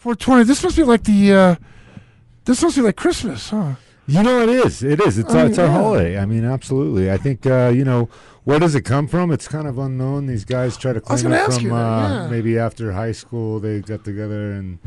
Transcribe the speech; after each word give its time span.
420. 0.00 0.44
This 0.44 0.62
must 0.64 0.76
be 0.76 0.82
like 0.82 1.04
the. 1.04 1.32
Uh, 1.32 1.54
this 2.46 2.62
must 2.62 2.74
be 2.74 2.80
like 2.82 2.96
Christmas, 2.96 3.50
huh? 3.50 3.74
You 4.06 4.22
know, 4.22 4.40
it 4.40 4.48
is. 4.48 4.82
It 4.82 4.98
is. 5.00 5.18
It's, 5.18 5.30
I 5.34 5.36
our, 5.40 5.42
mean, 5.44 5.50
it's 5.50 5.58
our 5.58 5.66
yeah. 5.66 5.72
holiday. 5.72 6.18
I 6.18 6.24
mean, 6.24 6.44
absolutely. 6.46 7.12
I 7.12 7.18
think, 7.18 7.44
uh, 7.46 7.70
you 7.72 7.84
know, 7.84 8.08
where 8.44 8.58
does 8.58 8.74
it 8.74 8.80
come 8.80 9.06
from? 9.06 9.30
It's 9.30 9.46
kind 9.46 9.68
of 9.68 9.76
unknown. 9.78 10.24
These 10.26 10.46
guys 10.46 10.78
try 10.78 10.94
to 10.94 11.02
claim 11.02 11.18
it 11.30 11.52
from 11.52 11.68
that, 11.68 11.74
uh, 11.74 12.08
yeah. 12.24 12.28
maybe 12.28 12.58
after 12.58 12.92
high 12.92 13.12
school 13.12 13.60
they 13.60 13.80
got 13.80 14.02
together 14.04 14.52
and 14.52 14.78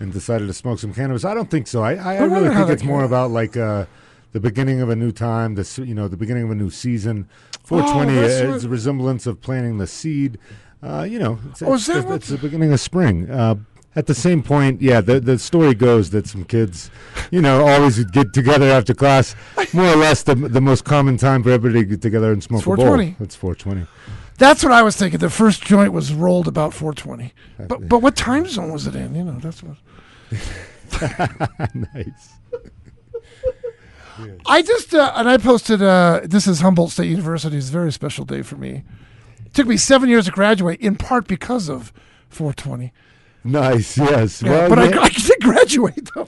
and 0.00 0.12
decided 0.14 0.46
to 0.46 0.54
smoke 0.54 0.78
some 0.78 0.94
cannabis. 0.94 1.26
I 1.26 1.34
don't 1.34 1.50
think 1.50 1.66
so. 1.68 1.82
I, 1.82 1.94
I, 1.94 2.14
I 2.16 2.22
really 2.24 2.48
think 2.52 2.70
it's 2.70 2.82
more 2.82 3.04
about 3.04 3.30
like 3.30 3.56
uh, 3.56 3.84
the 4.32 4.40
beginning 4.40 4.80
of 4.80 4.88
a 4.88 4.96
new 4.96 5.12
time, 5.12 5.56
the 5.56 5.60
s- 5.60 5.78
you 5.78 5.94
know, 5.94 6.08
the 6.08 6.16
beginning 6.16 6.44
of 6.44 6.50
a 6.50 6.54
new 6.56 6.70
season. 6.70 7.28
420 7.64 8.18
Oh, 8.18 8.22
is 8.22 8.50
what- 8.50 8.64
a 8.64 8.68
resemblance 8.70 9.26
of 9.26 9.42
planting 9.42 9.76
the 9.76 9.86
seed. 9.86 10.38
Uh, 10.82 11.02
you 11.08 11.18
know, 11.18 11.38
it's, 11.50 11.62
Oh, 11.62 11.74
it's, 11.74 11.88
it's, 11.88 12.04
what- 12.06 12.14
it's 12.16 12.28
the 12.28 12.38
beginning 12.38 12.72
of 12.72 12.80
spring. 12.80 13.30
Uh, 13.30 13.56
at 13.96 14.06
the 14.06 14.14
same 14.14 14.42
point, 14.42 14.82
yeah, 14.82 15.00
the 15.00 15.20
the 15.20 15.38
story 15.38 15.74
goes 15.74 16.10
that 16.10 16.26
some 16.26 16.44
kids, 16.44 16.90
you 17.30 17.40
know, 17.40 17.66
always 17.66 18.02
get 18.06 18.32
together 18.32 18.66
after 18.66 18.94
class. 18.94 19.34
More 19.72 19.86
or 19.86 19.96
less, 19.96 20.22
the 20.22 20.34
the 20.34 20.60
most 20.60 20.84
common 20.84 21.16
time 21.16 21.42
for 21.42 21.50
everybody 21.50 21.84
to 21.84 21.90
get 21.90 22.02
together 22.02 22.32
and 22.32 22.42
smoke 22.42 22.58
It's 22.58 22.66
a 22.66 22.70
bowl. 22.70 22.86
420. 22.86 23.24
It's 23.24 23.36
420. 23.36 23.86
That's 24.36 24.64
what 24.64 24.72
I 24.72 24.82
was 24.82 24.96
thinking. 24.96 25.20
The 25.20 25.30
first 25.30 25.62
joint 25.62 25.92
was 25.92 26.12
rolled 26.12 26.48
about 26.48 26.74
420. 26.74 27.32
But 27.68 27.88
but 27.88 28.00
what 28.00 28.16
time 28.16 28.46
zone 28.46 28.72
was 28.72 28.86
it 28.86 28.96
in? 28.96 29.14
You 29.14 29.24
know, 29.24 29.38
that's 29.38 29.62
what. 29.62 29.76
nice. 31.74 32.32
I 34.46 34.62
just 34.62 34.94
uh, 34.94 35.12
and 35.16 35.28
I 35.28 35.38
posted. 35.38 35.82
Uh, 35.82 36.20
this 36.24 36.46
is 36.46 36.60
Humboldt 36.60 36.90
State 36.90 37.08
University. 37.08 37.56
It's 37.56 37.68
a 37.68 37.72
very 37.72 37.92
special 37.92 38.24
day 38.24 38.42
for 38.42 38.56
me. 38.56 38.82
It 39.44 39.54
took 39.54 39.66
me 39.66 39.76
seven 39.76 40.08
years 40.08 40.26
to 40.26 40.30
graduate, 40.32 40.80
in 40.80 40.96
part 40.96 41.26
because 41.26 41.68
of 41.68 41.92
420. 42.28 42.92
Nice, 43.44 43.98
yes. 43.98 44.42
Yeah, 44.42 44.50
well, 44.50 44.68
but 44.70 44.78
yeah, 44.78 45.00
I, 45.00 45.04
I 45.04 45.08
did 45.08 45.40
graduate 45.40 46.08
though. 46.14 46.26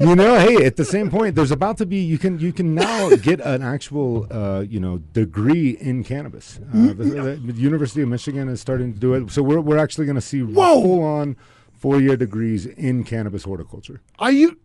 you 0.00 0.16
know, 0.16 0.38
hey, 0.38 0.64
at 0.64 0.76
the 0.76 0.84
same 0.84 1.10
point, 1.10 1.34
there's 1.34 1.50
about 1.50 1.76
to 1.78 1.86
be 1.86 1.98
you 1.98 2.18
can 2.18 2.38
you 2.38 2.52
can 2.52 2.74
now 2.74 3.10
get 3.16 3.40
an 3.40 3.62
actual 3.62 4.26
uh, 4.30 4.60
you 4.60 4.80
know 4.80 4.98
degree 4.98 5.76
in 5.78 6.02
cannabis. 6.04 6.58
Mm-hmm. 6.58 6.88
Uh, 6.88 7.24
the, 7.24 7.52
the 7.52 7.60
University 7.60 8.00
of 8.00 8.08
Michigan 8.08 8.48
is 8.48 8.60
starting 8.62 8.94
to 8.94 8.98
do 8.98 9.12
it, 9.12 9.30
so 9.30 9.42
we're 9.42 9.60
we're 9.60 9.78
actually 9.78 10.06
going 10.06 10.16
to 10.16 10.22
see 10.22 10.42
Whoa. 10.42 10.80
full 10.82 11.02
on 11.02 11.36
four 11.72 12.00
year 12.00 12.16
degrees 12.16 12.64
in 12.64 13.04
cannabis 13.04 13.44
horticulture. 13.44 14.00
Are 14.18 14.32
you 14.32 14.58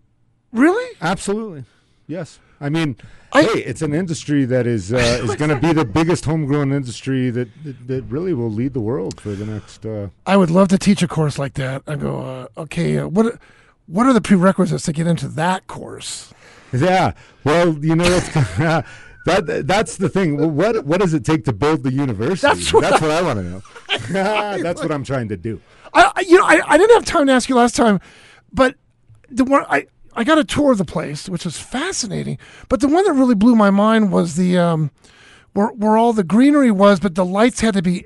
really? 0.54 0.96
Absolutely, 1.02 1.66
yes. 2.10 2.40
I 2.60 2.68
mean, 2.68 2.98
I- 3.32 3.44
hey, 3.44 3.60
it's 3.64 3.82
an 3.82 3.94
industry 3.94 4.44
that 4.44 4.68
is 4.68 4.92
uh, 4.92 4.98
is 5.24 5.36
going 5.38 5.50
to 5.52 5.56
be 5.60 5.72
the 5.72 5.86
biggest 5.86 6.26
homegrown 6.26 6.74
industry 6.74 7.30
that, 7.30 7.48
that 7.64 7.88
that 7.88 8.04
really 8.04 8.34
will 8.34 8.52
lead 8.52 8.74
the 8.74 8.82
world 8.82 9.22
for 9.22 9.30
the 9.30 9.46
next. 9.46 9.86
Uh, 9.86 10.10
I 10.26 10.36
would 10.36 10.50
love 10.52 10.68
to 10.70 10.78
teach 10.78 11.02
a 11.02 11.08
course 11.08 11.40
like 11.40 11.54
that. 11.54 11.84
I 11.88 11.96
go, 11.96 12.22
uh, 12.58 12.62
okay, 12.64 12.98
uh, 12.98 13.08
what 13.08 13.40
what 13.86 14.06
are 14.06 14.14
the 14.14 14.22
prerequisites 14.22 14.84
to 14.86 14.92
get 14.94 15.08
into 15.08 15.30
that 15.30 15.68
course? 15.68 16.34
Yeah. 16.74 17.14
Well, 17.46 17.78
you 17.84 17.96
know 17.96 18.04
what's 18.04 18.30
that 19.26 19.66
that's 19.66 19.98
the 19.98 20.10
thing. 20.10 20.56
What 20.56 20.86
what 20.86 21.00
does 21.00 21.14
it 21.14 21.24
take 21.24 21.46
to 21.46 21.54
build 21.54 21.84
the 21.84 21.94
university? 21.94 22.48
That's 22.48 22.74
what 22.74 22.84
I, 23.12 23.22
want 23.22 23.40
to 23.40 23.44
know. 23.44 23.62
that's 24.64 24.82
what 24.82 24.92
I'm 24.92 25.04
trying 25.04 25.30
to 25.30 25.38
do. 25.38 25.62
I, 25.94 26.12
I- 26.16 26.22
you 26.22 26.38
know, 26.38 26.46
I, 26.46 26.62
I 26.68 26.78
didn't 26.78 26.96
have 26.96 27.06
time 27.06 27.28
to 27.28 27.34
ask 27.34 27.48
you 27.50 27.56
last 27.56 27.76
time, 27.76 28.00
but 28.52 28.76
the 29.30 29.46
one 29.46 29.66
I 29.70 29.88
I 30.16 30.24
got 30.24 30.38
a 30.38 30.44
tour 30.44 30.72
of 30.72 30.78
the 30.78 30.86
place, 30.86 31.30
which 31.30 31.46
was 31.46 31.58
fascinating. 31.60 32.38
But 32.68 32.80
the 32.82 32.88
one 32.88 33.04
that 33.06 33.14
really 33.14 33.36
blew 33.36 33.56
my 33.56 33.70
mind 33.70 34.12
was 34.12 34.36
the 34.36 34.58
um, 34.58 34.92
where 35.54 35.68
where 35.68 35.98
all 35.98 36.14
the 36.14 36.24
greenery 36.24 36.72
was, 36.72 37.00
but 37.00 37.16
the 37.16 37.26
lights 37.26 37.60
had 37.62 37.74
to 37.76 37.82
be. 37.82 38.06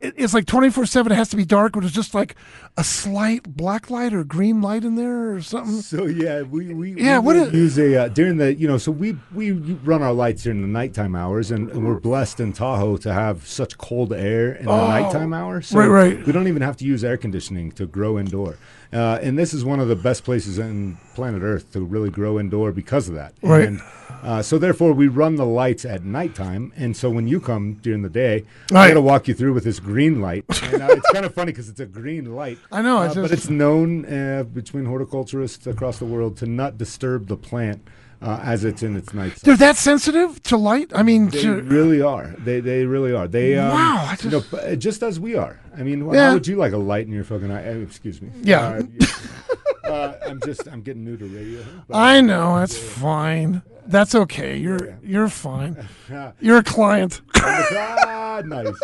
it- 0.00 0.14
It's 0.16 0.34
like 0.34 0.46
twenty 0.46 0.70
four 0.70 0.86
seven. 0.86 1.10
It 1.12 1.16
has 1.16 1.28
to 1.30 1.36
be 1.36 1.44
dark, 1.44 1.72
but 1.72 1.84
it's 1.84 1.94
just 1.94 2.14
like 2.14 2.34
a 2.76 2.84
slight 2.84 3.56
black 3.56 3.88
light 3.90 4.12
or 4.12 4.22
green 4.24 4.60
light 4.60 4.84
in 4.84 4.94
there 4.96 5.32
or 5.34 5.40
something. 5.40 5.80
So 5.80 6.04
yeah, 6.04 6.42
we 6.42 6.74
we, 6.74 6.92
Yeah, 6.94 7.18
we 7.18 7.26
what 7.26 7.36
would 7.36 7.54
is- 7.54 7.76
use 7.76 7.78
a 7.78 8.04
uh, 8.04 8.08
during 8.08 8.36
the 8.36 8.54
you 8.54 8.68
know 8.68 8.76
so 8.78 8.92
we 8.92 9.16
we 9.34 9.52
run 9.52 10.02
our 10.02 10.12
lights 10.12 10.42
during 10.42 10.60
the 10.60 10.68
nighttime 10.68 11.16
hours 11.16 11.50
and, 11.50 11.70
and 11.70 11.86
we're 11.86 11.98
blessed 12.00 12.40
in 12.40 12.52
Tahoe 12.52 12.98
to 12.98 13.12
have 13.12 13.46
such 13.46 13.78
cold 13.78 14.12
air 14.12 14.52
in 14.52 14.66
the 14.66 14.70
Oh, 14.70 14.86
nighttime 14.88 15.32
hours. 15.32 15.68
So 15.68 15.78
right, 15.78 15.88
right. 15.88 16.26
We 16.26 16.32
don't 16.32 16.48
even 16.48 16.62
have 16.62 16.76
to 16.78 16.84
use 16.84 17.02
air 17.02 17.16
conditioning 17.16 17.72
to 17.72 17.86
grow 17.86 18.18
indoor, 18.18 18.56
uh, 18.92 19.18
and 19.22 19.38
this 19.38 19.52
is 19.54 19.64
one 19.64 19.80
of 19.80 19.88
the 19.88 19.96
best 19.96 20.24
places 20.24 20.58
in 20.58 20.96
planet 21.14 21.42
Earth 21.42 21.72
to 21.72 21.80
really 21.80 22.10
grow 22.10 22.38
indoor 22.38 22.72
because 22.72 23.08
of 23.08 23.14
that. 23.14 23.34
Right. 23.42 23.66
And, 23.68 23.80
uh, 24.22 24.42
so 24.42 24.58
therefore, 24.58 24.92
we 24.92 25.08
run 25.08 25.36
the 25.36 25.44
lights 25.46 25.84
at 25.84 26.04
nighttime, 26.04 26.72
and 26.76 26.96
so 26.96 27.10
when 27.10 27.28
you 27.28 27.38
come 27.40 27.74
during 27.74 28.02
the 28.02 28.08
day, 28.08 28.44
I 28.70 28.74
Right. 28.74 28.88
got 28.88 28.94
to 28.94 29.00
walk 29.00 29.28
you 29.28 29.34
through 29.34 29.52
with 29.52 29.64
this 29.64 29.78
green 29.78 30.20
light. 30.20 30.44
And, 30.72 30.82
uh, 30.82 30.88
it's 30.90 31.10
kind 31.12 31.24
of 31.26 31.34
funny 31.40 31.52
because 31.52 31.68
it's 31.68 31.80
a 31.80 31.86
green 31.86 32.34
light. 32.34 32.58
I 32.72 32.82
know, 32.82 32.98
uh, 32.98 33.04
it's 33.06 33.14
but 33.14 33.30
it's 33.30 33.50
known 33.50 34.04
uh, 34.06 34.44
between 34.44 34.84
horticulturists 34.86 35.66
across 35.66 35.98
the 35.98 36.06
world 36.06 36.36
to 36.38 36.46
not 36.46 36.78
disturb 36.78 37.28
the 37.28 37.36
plant 37.36 37.86
uh, 38.22 38.40
as 38.42 38.64
it's 38.64 38.82
in 38.82 38.96
its 38.96 39.12
night. 39.14 39.36
They're 39.36 39.56
that 39.56 39.76
sensitive 39.76 40.42
to 40.44 40.56
light. 40.56 40.90
I 40.94 41.02
mean, 41.02 41.28
They 41.28 41.42
to, 41.42 41.60
really 41.62 42.00
are. 42.00 42.34
They 42.38 42.60
they 42.60 42.84
really 42.86 43.12
are. 43.12 43.28
They 43.28 43.56
um, 43.58 43.70
Wow, 43.72 43.96
I 44.08 44.16
you 44.22 44.30
know, 44.30 44.40
just- 44.40 44.54
uh, 44.54 44.76
just 44.76 45.02
as 45.02 45.20
we 45.20 45.36
are. 45.36 45.60
I 45.76 45.82
mean, 45.82 46.10
Yeah. 46.12 46.28
how 46.28 46.34
would 46.34 46.46
you 46.46 46.56
like 46.56 46.72
a 46.72 46.78
light 46.78 47.06
in 47.06 47.12
your 47.12 47.24
fucking 47.24 47.50
eye? 47.50 47.68
Uh, 47.68 47.74
excuse 47.78 48.20
me. 48.22 48.30
Yeah. 48.42 48.80
Uh, 49.84 49.88
uh, 49.88 50.18
I'm 50.26 50.40
just 50.40 50.66
I'm 50.68 50.82
getting 50.82 51.04
new 51.04 51.16
to 51.16 51.26
radio. 51.26 51.62
I 51.92 52.20
know 52.20 52.58
that's 52.58 52.76
fine. 52.78 53.62
That's 53.86 54.14
okay. 54.14 54.56
You're 54.56 54.98
you're 55.02 55.28
fine. 55.28 55.86
You're 56.40 56.58
a 56.58 56.62
client. 56.64 57.20
ah, 57.36 58.42
nice. 58.44 58.74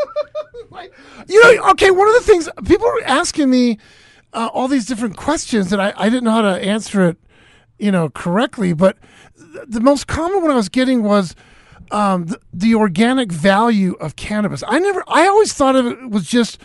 You 1.28 1.42
know, 1.56 1.70
okay, 1.70 1.90
one 1.90 2.08
of 2.08 2.14
the 2.14 2.20
things 2.22 2.48
people 2.66 2.86
are 2.86 3.02
asking 3.04 3.50
me 3.50 3.78
uh, 4.32 4.48
all 4.52 4.68
these 4.68 4.86
different 4.86 5.16
questions, 5.16 5.72
and 5.72 5.80
I, 5.82 5.92
I 5.96 6.08
didn't 6.08 6.24
know 6.24 6.30
how 6.30 6.42
to 6.42 6.56
answer 6.64 7.06
it, 7.08 7.16
you 7.82 7.90
know, 7.90 8.08
correctly. 8.10 8.72
But 8.72 8.96
the 9.66 9.80
most 9.80 10.06
common 10.06 10.42
one 10.42 10.50
I 10.50 10.54
was 10.54 10.68
getting 10.68 11.02
was 11.02 11.34
um, 11.90 12.26
the, 12.26 12.40
the 12.52 12.74
organic 12.74 13.32
value 13.32 13.94
of 13.94 14.16
cannabis. 14.16 14.62
I 14.66 14.78
never, 14.78 15.02
I 15.08 15.26
always 15.26 15.52
thought 15.52 15.76
of 15.76 15.86
it 15.86 16.10
was 16.10 16.26
just 16.26 16.60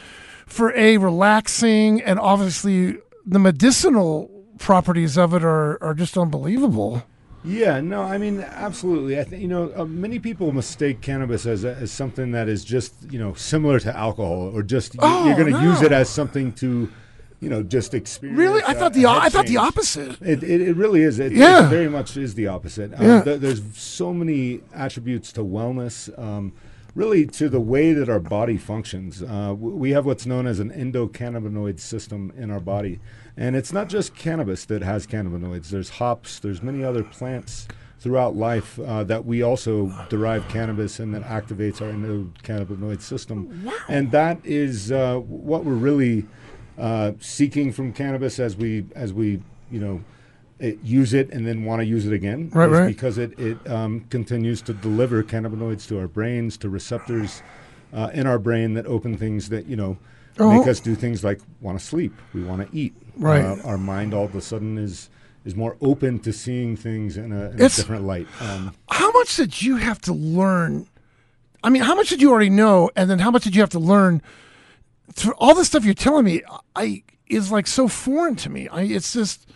for 0.45 0.73
a 0.75 0.97
relaxing, 0.97 2.01
and 2.01 2.19
obviously 2.19 2.97
the 3.25 3.39
medicinal 3.39 4.31
properties 4.59 5.17
of 5.17 5.33
it 5.33 5.43
are 5.43 5.81
are 5.83 5.93
just 5.93 6.17
unbelievable. 6.17 7.03
Yeah, 7.43 7.79
no, 7.79 8.01
I 8.01 8.17
mean, 8.17 8.41
absolutely. 8.41 9.19
I 9.19 9.23
think 9.23 9.41
you 9.41 9.47
know, 9.47 9.71
uh, 9.75 9.85
many 9.85 10.19
people 10.19 10.51
mistake 10.51 11.01
cannabis 11.01 11.45
as 11.45 11.63
a, 11.63 11.75
as 11.75 11.91
something 11.91 12.31
that 12.31 12.49
is 12.49 12.63
just 12.63 12.93
you 13.09 13.19
know 13.19 13.33
similar 13.33 13.79
to 13.81 13.95
alcohol, 13.95 14.51
or 14.53 14.63
just 14.63 14.93
you, 14.93 14.99
Oh, 15.03 15.25
you're 15.25 15.37
going 15.37 15.53
to 15.53 15.61
use 15.61 15.81
it 15.81 15.91
as 15.91 16.09
something 16.09 16.51
to, 16.53 16.89
you 17.39 17.49
know, 17.49 17.61
just 17.63 17.93
experience. 17.93 18.39
Really, 18.39 18.61
I 18.65 18.73
thought 18.73 18.93
the 18.93 19.05
I 19.05 19.29
thought 19.29 19.45
the 19.47 19.57
opposite. 19.57 20.19
It, 20.21 20.41
it, 20.43 20.61
it 20.61 20.75
really 20.75 21.03
is. 21.03 21.19
It, 21.19 21.31
Yeah. 21.33 21.65
it 21.65 21.69
very 21.69 21.87
much 21.89 22.17
is 22.17 22.33
the 22.35 22.47
opposite. 22.47 22.93
Um, 22.99 23.05
Yeah. 23.05 23.21
th- 23.23 23.39
there's 23.41 23.61
so 23.77 24.13
many 24.13 24.61
attributes 24.73 25.31
to 25.33 25.41
wellness. 25.41 26.09
Um, 26.17 26.53
really, 26.95 27.27
to 27.27 27.47
the 27.47 27.59
way 27.59 27.93
that 27.93 28.09
our 28.09 28.19
body 28.19 28.57
functions. 28.57 29.21
Uh, 29.21 29.49
w- 29.49 29.75
we 29.75 29.91
have 29.91 30.03
what's 30.07 30.25
known 30.25 30.47
as 30.47 30.59
an 30.59 30.71
endocannabinoid 30.71 31.79
system 31.79 32.33
in 32.35 32.49
our 32.49 32.59
body, 32.59 32.99
and 33.37 33.55
it's 33.55 33.71
not 33.71 33.87
just 33.87 34.15
cannabis 34.15 34.65
that 34.65 34.81
has 34.81 35.05
cannabinoids. 35.05 35.69
There's 35.69 35.89
hops. 35.89 36.39
There's 36.39 36.63
many 36.63 36.83
other 36.83 37.03
plants 37.03 37.67
throughout 37.99 38.35
life 38.35 38.79
uh, 38.79 39.03
that 39.03 39.25
we 39.25 39.43
also 39.43 39.91
derive 40.09 40.47
cannabis 40.49 40.99
and 40.99 41.13
that 41.13 41.23
activates 41.23 41.81
our 41.81 41.91
endocannabinoid 41.91 43.01
system. 43.01 43.63
Wow. 43.65 43.73
And 43.89 44.11
that 44.11 44.39
is 44.43 44.91
uh, 44.91 45.17
what 45.19 45.65
we're 45.65 45.73
really 45.73 46.25
uh, 46.77 47.13
seeking 47.19 47.71
from 47.71 47.93
cannabis 47.93 48.39
as 48.39 48.55
we 48.55 48.85
as 48.95 49.13
we 49.13 49.41
you 49.71 49.79
know 49.79 50.03
it, 50.59 50.79
use 50.83 51.13
it 51.13 51.29
and 51.31 51.45
then 51.45 51.65
want 51.65 51.81
to 51.81 51.85
use 51.85 52.05
it 52.05 52.13
again. 52.13 52.49
Right, 52.53 52.67
is 52.67 52.71
right. 52.71 52.87
Because 52.87 53.17
it 53.17 53.37
it 53.39 53.57
um, 53.69 54.05
continues 54.09 54.61
to 54.63 54.73
deliver 54.73 55.23
cannabinoids 55.23 55.87
to 55.89 55.99
our 55.99 56.07
brains, 56.07 56.57
to 56.57 56.69
receptors 56.69 57.41
uh, 57.93 58.11
in 58.13 58.27
our 58.27 58.39
brain 58.39 58.73
that 58.75 58.85
open 58.85 59.17
things 59.17 59.49
that 59.49 59.65
you 59.65 59.75
know. 59.75 59.97
Oh. 60.39 60.59
Make 60.59 60.67
us 60.67 60.79
do 60.79 60.93
things 60.93 61.23
like 61.23 61.41
want 61.61 61.79
to 61.79 61.83
sleep, 61.83 62.13
we 62.31 62.43
want 62.43 62.69
to 62.69 62.77
eat. 62.77 62.93
Right. 63.15 63.43
Uh, 63.43 63.57
our 63.65 63.77
mind 63.79 64.13
all 64.13 64.25
of 64.25 64.35
a 64.35 64.41
sudden 64.41 64.77
is 64.77 65.09
is 65.45 65.55
more 65.55 65.77
open 65.81 66.19
to 66.19 66.33
seeing 66.33 66.75
things 66.75 67.17
in 67.17 67.31
a, 67.31 67.49
in 67.49 67.53
a 67.53 67.69
different 67.69 68.03
light. 68.03 68.27
Um, 68.39 68.75
how 68.91 69.11
much 69.13 69.35
did 69.35 69.61
you 69.61 69.77
have 69.77 69.99
to 70.01 70.13
learn? 70.13 70.87
I 71.63 71.69
mean, 71.69 71.81
how 71.81 71.95
much 71.95 72.09
did 72.09 72.21
you 72.21 72.29
already 72.29 72.49
know, 72.51 72.91
and 72.95 73.09
then 73.09 73.17
how 73.17 73.31
much 73.31 73.45
did 73.45 73.55
you 73.55 73.61
have 73.61 73.71
to 73.71 73.79
learn? 73.79 74.21
Through 75.13 75.33
all 75.37 75.55
the 75.55 75.65
stuff 75.65 75.85
you're 75.85 75.93
telling 75.93 76.25
me, 76.25 76.41
I 76.75 77.03
is 77.27 77.51
like 77.51 77.67
so 77.67 77.87
foreign 77.87 78.35
to 78.37 78.49
me. 78.49 78.67
I 78.67 78.83
it's 78.83 79.13
just, 79.13 79.47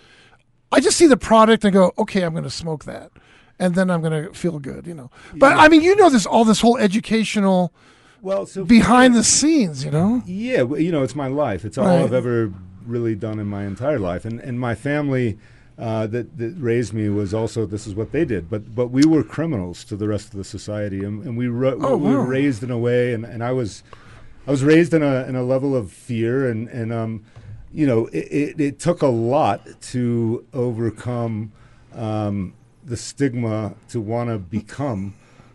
I 0.71 0.79
just 0.79 0.97
see 0.97 1.07
the 1.07 1.17
product 1.17 1.63
and 1.63 1.73
go, 1.73 1.91
okay, 1.97 2.23
I'm 2.23 2.31
going 2.31 2.43
to 2.43 2.49
smoke 2.49 2.85
that, 2.85 3.11
and 3.59 3.75
then 3.75 3.89
I'm 3.91 4.01
going 4.01 4.27
to 4.27 4.33
feel 4.33 4.59
good, 4.59 4.87
you 4.87 4.93
know. 4.93 5.09
But 5.35 5.53
I 5.57 5.67
mean, 5.67 5.81
you 5.81 5.95
know, 5.95 6.09
this 6.09 6.25
all 6.25 6.45
this 6.45 6.61
whole 6.61 6.77
educational 6.77 7.73
well, 8.21 8.45
so 8.45 8.63
behind 8.63 9.15
the 9.15 9.23
scenes, 9.23 9.83
you 9.83 9.91
know. 9.91 10.21
Yeah, 10.25 10.61
well, 10.63 10.79
you 10.79 10.91
know, 10.91 11.03
it's 11.03 11.15
my 11.15 11.27
life. 11.27 11.65
It's 11.65 11.77
all 11.77 11.85
Right. 11.85 12.01
I've 12.03 12.13
ever 12.13 12.53
really 12.85 13.15
done 13.15 13.39
in 13.39 13.47
my 13.47 13.65
entire 13.65 13.99
life, 13.99 14.25
and 14.25 14.39
and 14.39 14.59
my 14.59 14.75
family 14.75 15.37
uh, 15.79 16.05
that 16.07 16.37
that 16.37 16.55
raised 16.59 16.93
me 16.93 17.09
was 17.09 17.33
also 17.33 17.65
this 17.65 17.87
is 17.87 17.95
what 17.95 18.11
they 18.11 18.25
did. 18.25 18.49
But 18.49 18.75
but 18.75 18.87
we 18.87 19.03
were 19.05 19.23
criminals 19.23 19.83
to 19.85 19.95
the 19.95 20.07
rest 20.07 20.27
of 20.29 20.37
the 20.37 20.43
society, 20.43 21.03
and, 21.03 21.23
and 21.25 21.37
we 21.37 21.47
ro- 21.47 21.79
Oh, 21.81 21.97
we 21.97 22.11
were 22.15 22.23
raised 22.25 22.61
in 22.63 22.69
a 22.71 22.77
way, 22.77 23.13
and, 23.13 23.25
and 23.25 23.43
I 23.43 23.51
was 23.51 23.83
I 24.47 24.51
was 24.51 24.63
raised 24.63 24.93
in 24.93 25.03
a 25.03 25.25
in 25.27 25.35
a 25.35 25.43
level 25.43 25.75
of 25.75 25.91
fear, 25.91 26.49
and 26.49 26.67
and 26.69 26.91
um. 26.93 27.23
you 27.73 27.87
know, 27.87 28.07
it, 28.07 28.27
it, 28.41 28.59
it 28.59 28.79
took 28.79 29.01
a 29.01 29.07
lot 29.07 29.61
to 29.81 30.45
overcome 30.53 31.53
um, 31.95 32.53
the 32.85 32.97
stigma 32.97 33.73
to 33.87 34.01
want 34.01 34.29
to 34.29 34.37
become 34.37 35.13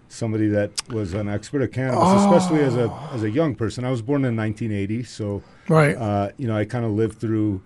somebody 0.08 0.48
that 0.48 0.70
was 0.88 1.12
an 1.12 1.28
expert 1.28 1.60
at 1.60 1.72
cannabis, 1.72 2.08
especially 2.24 2.60
as 2.64 2.74
a 2.74 2.88
as 3.12 3.22
a 3.22 3.28
young 3.30 3.54
person. 3.54 3.84
I 3.84 3.90
was 3.90 4.00
born 4.00 4.24
in 4.24 4.34
1980, 4.34 5.02
so 5.04 5.42
Right. 5.68 5.94
uh, 5.94 6.30
you 6.38 6.46
know, 6.46 6.56
I 6.56 6.64
kind 6.64 6.86
of 6.86 6.92
lived 6.92 7.18
through, 7.20 7.60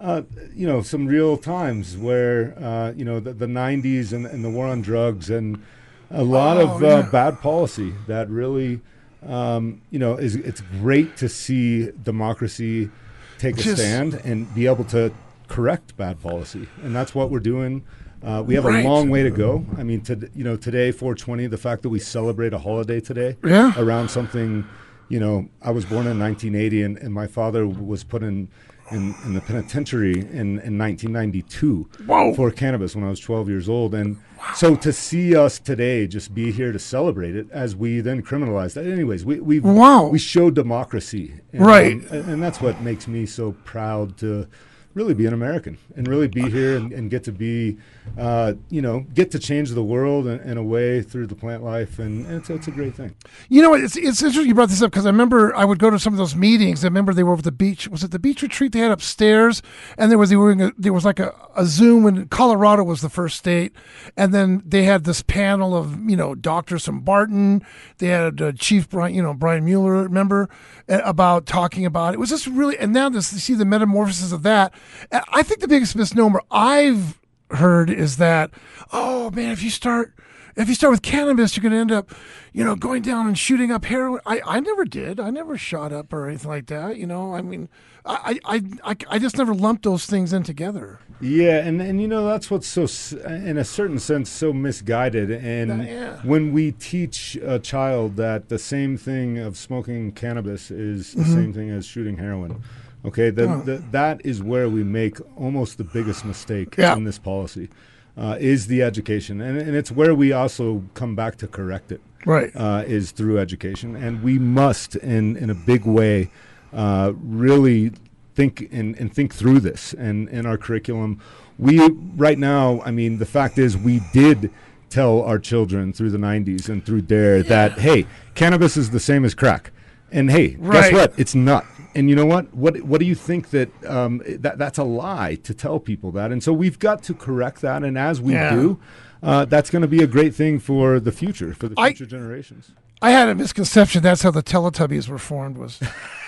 uh, 0.00 0.22
you 0.52 0.66
know, 0.66 0.82
some 0.82 1.06
real 1.06 1.36
times 1.36 1.96
where, 1.96 2.54
uh, 2.58 2.92
you 2.96 3.04
know, 3.04 3.20
the, 3.20 3.34
the 3.34 3.46
90s 3.46 4.12
and, 4.12 4.26
and 4.26 4.42
the 4.44 4.50
war 4.50 4.66
on 4.66 4.80
drugs 4.82 5.30
and 5.30 5.62
a 6.10 6.24
lot 6.24 6.56
Oh, 6.56 6.60
of 6.76 6.82
uh, 6.82 6.86
yeah. 6.86 7.02
bad 7.02 7.40
policy 7.40 7.92
that 8.08 8.28
really, 8.30 8.80
um, 9.26 9.80
you 9.90 9.98
know, 9.98 10.16
is 10.16 10.36
it's 10.36 10.60
great 10.80 11.16
to 11.16 11.28
see 11.28 11.90
democracy 12.02 12.90
take 13.38 13.58
a 13.58 13.62
stand 13.76 14.14
and 14.24 14.52
be 14.54 14.66
able 14.66 14.84
to 14.84 15.12
correct 15.48 15.96
bad 15.96 16.20
policy, 16.20 16.66
and 16.82 16.94
that's 16.94 17.14
what 17.14 17.30
we're 17.30 17.40
doing. 17.40 17.84
Uh, 18.22 18.42
we 18.46 18.54
have 18.54 18.64
Right. 18.64 18.84
a 18.84 18.88
long 18.88 19.10
way 19.10 19.24
to 19.24 19.30
go. 19.30 19.64
I 19.76 19.82
mean, 19.82 20.00
to, 20.02 20.30
you 20.34 20.44
know, 20.44 20.56
today 20.56 20.92
420, 20.92 21.48
the 21.48 21.58
fact 21.58 21.82
that 21.82 21.88
we 21.88 21.98
celebrate 21.98 22.52
a 22.52 22.58
holiday 22.58 23.00
today 23.00 23.36
Yeah. 23.44 23.72
around 23.76 24.10
something, 24.10 24.64
you 25.08 25.18
know, 25.18 25.48
I 25.60 25.72
was 25.72 25.84
born 25.84 26.06
in 26.06 26.20
1980 26.20 26.82
and, 26.82 26.96
and 26.98 27.12
my 27.12 27.26
father 27.26 27.66
was 27.66 28.04
put 28.04 28.22
in, 28.22 28.46
in, 28.92 29.14
in 29.24 29.34
the 29.34 29.40
penitentiary 29.40 30.12
in, 30.20 30.58
in 30.60 30.78
1992 30.78 31.88
Whoa. 32.06 32.34
for 32.34 32.50
cannabis 32.50 32.94
when 32.94 33.04
I 33.04 33.10
was 33.10 33.20
12 33.20 33.48
years 33.48 33.68
old. 33.68 33.94
And 33.94 34.18
so 34.54 34.74
to 34.76 34.92
see 34.92 35.34
us 35.36 35.58
today 35.58 36.06
just 36.06 36.34
be 36.34 36.52
here 36.52 36.72
to 36.72 36.78
celebrate 36.78 37.34
it 37.36 37.50
as 37.50 37.74
we 37.76 38.00
then 38.00 38.22
criminalized 38.22 38.74
that. 38.74 38.86
Anyways, 38.86 39.24
we, 39.24 39.40
we 39.40 39.60
Wow. 39.60 40.06
we 40.08 40.18
show 40.18 40.50
democracy. 40.50 41.34
And, 41.52 41.66
Right. 41.66 41.92
um, 41.92 42.06
and, 42.10 42.28
and 42.28 42.42
that's 42.42 42.60
what 42.60 42.80
makes 42.82 43.06
me 43.08 43.26
so 43.26 43.52
proud 43.64 44.16
to 44.18 44.46
really 44.94 45.14
be 45.14 45.26
an 45.26 45.32
American 45.32 45.78
and 45.96 46.06
really 46.06 46.28
be 46.28 46.50
here 46.50 46.76
and, 46.76 46.92
and 46.92 47.10
get 47.10 47.24
to 47.24 47.32
be, 47.32 47.78
uh, 48.18 48.54
you 48.68 48.82
know, 48.82 49.00
get 49.14 49.30
to 49.30 49.38
change 49.38 49.70
the 49.70 49.82
world 49.82 50.26
in, 50.26 50.40
in 50.40 50.56
a 50.58 50.62
way 50.62 51.02
through 51.02 51.26
the 51.26 51.34
plant 51.34 51.62
life. 51.62 51.98
And, 51.98 52.26
and 52.26 52.36
it's, 52.36 52.50
it's 52.50 52.68
a 52.68 52.70
great 52.70 52.94
thing. 52.94 53.14
You 53.48 53.62
know, 53.62 53.74
it's 53.74 53.96
it's 53.96 54.22
interesting 54.22 54.48
you 54.48 54.54
brought 54.54 54.68
this 54.68 54.82
up 54.82 54.90
because 54.90 55.06
I 55.06 55.10
remember 55.10 55.54
I 55.54 55.64
would 55.64 55.78
go 55.78 55.90
to 55.90 55.98
some 55.98 56.12
of 56.12 56.18
those 56.18 56.36
meetings. 56.36 56.84
I 56.84 56.88
remember 56.88 57.14
they 57.14 57.22
were 57.22 57.32
over 57.32 57.42
the 57.42 57.52
beach. 57.52 57.88
Was 57.88 58.04
it 58.04 58.10
the 58.10 58.18
beach 58.18 58.42
retreat 58.42 58.72
they 58.72 58.80
had 58.80 58.90
upstairs? 58.90 59.62
And 59.96 60.10
there 60.10 60.18
was 60.18 60.30
they 60.30 60.36
were 60.36 60.52
a, 60.52 60.72
there 60.76 60.92
was 60.92 61.04
like 61.04 61.20
a, 61.20 61.34
a 61.56 61.64
Zoom, 61.64 62.06
and 62.06 62.30
Colorado 62.30 62.84
was 62.84 63.00
the 63.00 63.08
first 63.08 63.38
state. 63.38 63.72
And 64.16 64.34
then 64.34 64.62
they 64.66 64.84
had 64.84 65.04
this 65.04 65.22
panel 65.22 65.74
of 65.74 65.98
you 66.08 66.16
know 66.16 66.34
doctors 66.34 66.84
from 66.84 67.00
Barton. 67.00 67.64
They 67.98 68.08
had 68.08 68.42
uh, 68.42 68.52
Chief 68.52 68.88
Brian, 68.88 69.14
you 69.14 69.22
know 69.22 69.34
Brian 69.34 69.64
Mueller, 69.64 70.02
remember 70.02 70.48
about 70.88 71.46
talking 71.46 71.86
about 71.86 72.14
it. 72.14 72.20
was 72.20 72.30
just 72.30 72.46
really 72.46 72.78
and 72.78 72.92
now 72.92 73.08
this 73.08 73.30
to 73.30 73.40
see 73.40 73.54
the 73.54 73.64
metamorphosis 73.64 74.32
of 74.32 74.42
that. 74.42 74.74
Uh, 75.10 75.20
I 75.32 75.42
think 75.42 75.60
the 75.60 75.68
biggest 75.68 75.96
misnomer 75.96 76.40
I've 76.50 77.18
heard 77.50 77.90
is 77.90 78.16
that 78.16 78.50
oh 78.92 79.30
man, 79.30 79.50
if 79.50 79.62
you 79.62 79.70
start 79.70 80.14
if 80.54 80.68
you 80.68 80.74
start 80.74 80.90
with 80.90 81.00
cannabis, 81.00 81.56
you're 81.56 81.62
going 81.62 81.72
to 81.72 81.78
end 81.78 81.90
up, 81.92 82.10
you 82.52 82.62
know, 82.62 82.76
going 82.76 83.00
down 83.00 83.26
and 83.26 83.38
shooting 83.38 83.70
up 83.70 83.86
heroin. 83.86 84.20
I, 84.26 84.42
I 84.44 84.60
never 84.60 84.84
did. 84.84 85.18
I 85.18 85.30
never 85.30 85.56
shot 85.56 85.94
up 85.94 86.12
or 86.12 86.28
anything 86.28 86.50
like 86.50 86.66
that. 86.66 86.98
You 86.98 87.06
know, 87.06 87.34
I 87.34 87.40
mean, 87.40 87.70
I, 88.04 88.38
I, 88.44 88.62
I, 88.84 88.96
I 89.08 89.18
just 89.18 89.38
never 89.38 89.54
lumped 89.54 89.84
those 89.84 90.04
things 90.04 90.30
in 90.34 90.42
together. 90.42 90.98
Yeah, 91.22 91.56
and, 91.66 91.80
and 91.80 92.02
you 92.02 92.06
know 92.08 92.26
that's 92.26 92.50
what's 92.50 92.66
so, 92.66 92.82
in 93.26 93.56
a 93.56 93.64
certain 93.64 93.98
sense, 93.98 94.28
so 94.28 94.52
misguided. 94.52 95.30
And 95.30 95.86
Yeah. 95.86 96.16
when 96.22 96.52
we 96.52 96.72
teach 96.72 97.36
a 97.36 97.58
child 97.58 98.16
that 98.16 98.50
the 98.50 98.58
same 98.58 98.98
thing 98.98 99.38
of 99.38 99.56
smoking 99.56 100.12
cannabis 100.12 100.70
is 100.70 101.14
the 101.14 101.22
Mm-hmm. 101.22 101.32
same 101.32 101.52
thing 101.54 101.70
as 101.70 101.86
shooting 101.86 102.18
heroin, 102.18 102.62
okay, 103.04 103.30
then 103.30 103.64
the, 103.64 103.82
that 103.90 104.20
is 104.24 104.42
where 104.42 104.68
we 104.68 104.82
make 104.84 105.18
almost 105.36 105.78
the 105.78 105.84
biggest 105.84 106.24
mistake 106.24 106.74
Yeah. 106.78 106.96
in 106.96 107.04
this 107.04 107.18
policy, 107.18 107.68
uh, 108.16 108.36
is 108.40 108.66
the 108.66 108.82
education, 108.82 109.40
and 109.40 109.58
and 109.58 109.74
it's 109.74 109.90
where 109.90 110.14
we 110.14 110.32
also 110.32 110.82
come 110.94 111.14
back 111.16 111.36
to 111.36 111.46
correct 111.46 111.92
it 111.92 112.00
Right. 112.26 112.50
uh, 112.54 112.84
is 112.86 113.10
through 113.10 113.38
education, 113.38 113.96
and 113.96 114.22
we 114.22 114.38
must, 114.38 114.96
in 114.96 115.36
in 115.36 115.50
a 115.50 115.54
big 115.54 115.84
way, 115.84 116.30
uh, 116.72 117.12
really 117.22 117.92
think 118.34 118.68
and, 118.72 118.96
and 118.98 119.12
think 119.12 119.34
through 119.34 119.60
this. 119.60 119.92
And 119.94 120.28
in 120.30 120.46
our 120.46 120.56
curriculum, 120.56 121.20
we 121.58 121.80
right 122.16 122.38
now, 122.38 122.80
I 122.84 122.90
mean, 122.90 123.18
the 123.18 123.26
fact 123.26 123.58
is, 123.58 123.76
we 123.76 124.00
did 124.12 124.50
tell 124.88 125.22
our 125.22 125.38
children 125.38 125.92
through 125.92 126.10
the 126.10 126.18
'90s 126.18 126.68
and 126.68 126.84
through 126.84 127.02
Dare 127.02 127.42
that 127.44 127.72
hey, 127.78 128.06
cannabis 128.34 128.76
is 128.76 128.90
the 128.90 129.00
same 129.00 129.24
as 129.24 129.34
crack, 129.34 129.70
and 130.10 130.30
hey, 130.30 130.56
Right. 130.58 130.72
guess 130.74 130.92
what? 130.92 131.14
It's 131.18 131.34
not. 131.34 131.64
And 131.94 132.08
you 132.08 132.16
know 132.16 132.24
what? 132.26 132.52
What 132.54 132.80
what 132.82 133.00
do 133.00 133.06
you 133.06 133.14
think 133.14 133.50
that 133.50 133.70
um, 133.86 134.22
that 134.26 134.56
that's 134.58 134.78
a 134.78 134.84
lie 134.84 135.34
to 135.42 135.52
tell 135.54 135.78
people 135.78 136.10
that? 136.12 136.32
And 136.32 136.42
so 136.42 136.52
we've 136.52 136.78
got 136.78 137.02
to 137.04 137.14
correct 137.14 137.60
that. 137.60 137.82
And 137.84 137.98
as 137.98 138.20
we 138.20 138.32
Yeah. 138.32 138.50
do, 138.54 138.80
uh, 139.22 139.44
that's 139.44 139.68
going 139.70 139.82
to 139.82 139.88
be 139.88 140.02
a 140.02 140.06
great 140.06 140.34
thing 140.34 140.58
for 140.58 140.98
the 141.00 141.12
future, 141.12 141.52
for 141.54 141.68
the 141.68 141.74
I- 141.78 141.88
future 141.88 142.06
generations. 142.06 142.70
I 143.02 143.10
had 143.10 143.28
a 143.28 143.34
misconception. 143.34 144.02
That's 144.02 144.22
how 144.22 144.30
the 144.30 144.42
Teletubbies 144.42 145.08
were 145.08 145.18
formed. 145.18 145.58
Was 145.58 145.80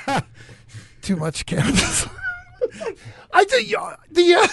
too 1.03 1.17
much 1.17 1.47
cannabis. 1.47 2.07
I 3.33 3.45
think 3.45 3.71
yeah, 3.71 3.97
the. 4.11 4.35
Uh, 4.35 4.49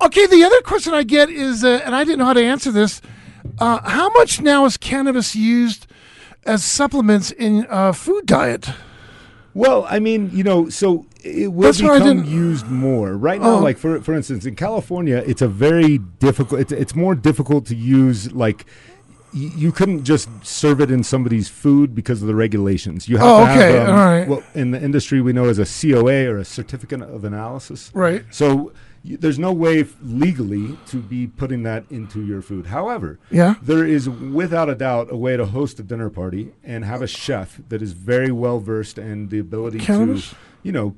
Okay, 0.00 0.26
the 0.26 0.42
other 0.44 0.60
question 0.62 0.94
I 0.94 1.02
get 1.02 1.28
is, 1.30 1.62
uh, 1.62 1.80
and 1.84 1.94
I 1.94 2.02
didn't 2.04 2.18
know 2.20 2.24
how 2.24 2.32
to 2.32 2.42
answer 2.42 2.72
this. 2.72 3.00
Uh, 3.58 3.78
how 3.88 4.08
much 4.10 4.40
now 4.40 4.64
is 4.64 4.76
cannabis 4.76 5.36
used 5.36 5.86
as 6.48 6.64
supplements 6.64 7.30
in 7.30 7.66
uh, 7.70 7.92
food 7.92 8.26
diet? 8.26 8.70
Well, 9.54 9.86
I 9.88 9.98
mean, 9.98 10.30
you 10.32 10.44
know, 10.44 10.68
so 10.68 11.06
it 11.24 11.52
will 11.52 11.62
That's 11.72 11.80
become 11.80 12.24
used 12.24 12.66
more 12.68 13.16
right 13.16 13.40
now. 13.40 13.54
Oh. 13.56 13.58
Like 13.58 13.76
for 13.78 14.00
for 14.00 14.14
instance, 14.14 14.46
in 14.46 14.54
California, 14.56 15.22
it's 15.26 15.42
a 15.42 15.48
very 15.48 15.98
difficult. 15.98 16.60
It's, 16.60 16.72
it's 16.72 16.94
more 16.94 17.14
difficult 17.14 17.66
to 17.66 17.74
use. 17.74 18.30
Like 18.32 18.66
y- 19.34 19.50
you 19.56 19.72
couldn't 19.72 20.04
just 20.04 20.28
serve 20.44 20.80
it 20.80 20.90
in 20.90 21.02
somebody's 21.02 21.48
food 21.48 21.94
because 21.94 22.22
of 22.22 22.28
the 22.28 22.34
regulations. 22.36 23.08
You 23.08 23.16
have 23.16 23.26
Oh, 23.26 23.44
to 23.46 23.50
okay, 23.52 23.72
have 23.72 23.88
um, 23.88 23.98
all 23.98 24.04
right. 24.06 24.28
what 24.28 24.44
in 24.54 24.70
the 24.70 24.80
industry 24.82 25.20
we 25.20 25.32
know 25.32 25.46
as 25.48 25.58
a 25.58 25.66
COA 25.66 26.26
or 26.30 26.38
a 26.38 26.44
certificate 26.44 27.02
of 27.02 27.24
analysis. 27.24 27.90
Right. 27.94 28.24
So 28.30 28.72
there's 29.04 29.38
no 29.38 29.52
way 29.52 29.84
legally 30.02 30.76
to 30.86 30.96
be 30.98 31.26
putting 31.26 31.62
that 31.62 31.84
into 31.90 32.24
your 32.24 32.42
food. 32.42 32.66
However, 32.66 33.18
Yeah. 33.30 33.54
there 33.62 33.84
is 33.86 34.08
without 34.08 34.68
a 34.68 34.74
doubt 34.74 35.08
a 35.10 35.16
way 35.16 35.36
to 35.36 35.46
host 35.46 35.78
a 35.80 35.82
dinner 35.82 36.10
party 36.10 36.52
and 36.64 36.84
have 36.84 37.02
a 37.02 37.06
chef 37.06 37.60
that 37.68 37.80
is 37.82 37.92
very 37.92 38.30
well 38.32 38.58
versed 38.58 38.98
and 38.98 39.30
the 39.30 39.38
ability 39.38 39.78
Cannabis? 39.78 40.30
to, 40.30 40.36
you 40.62 40.72
know, 40.72 40.94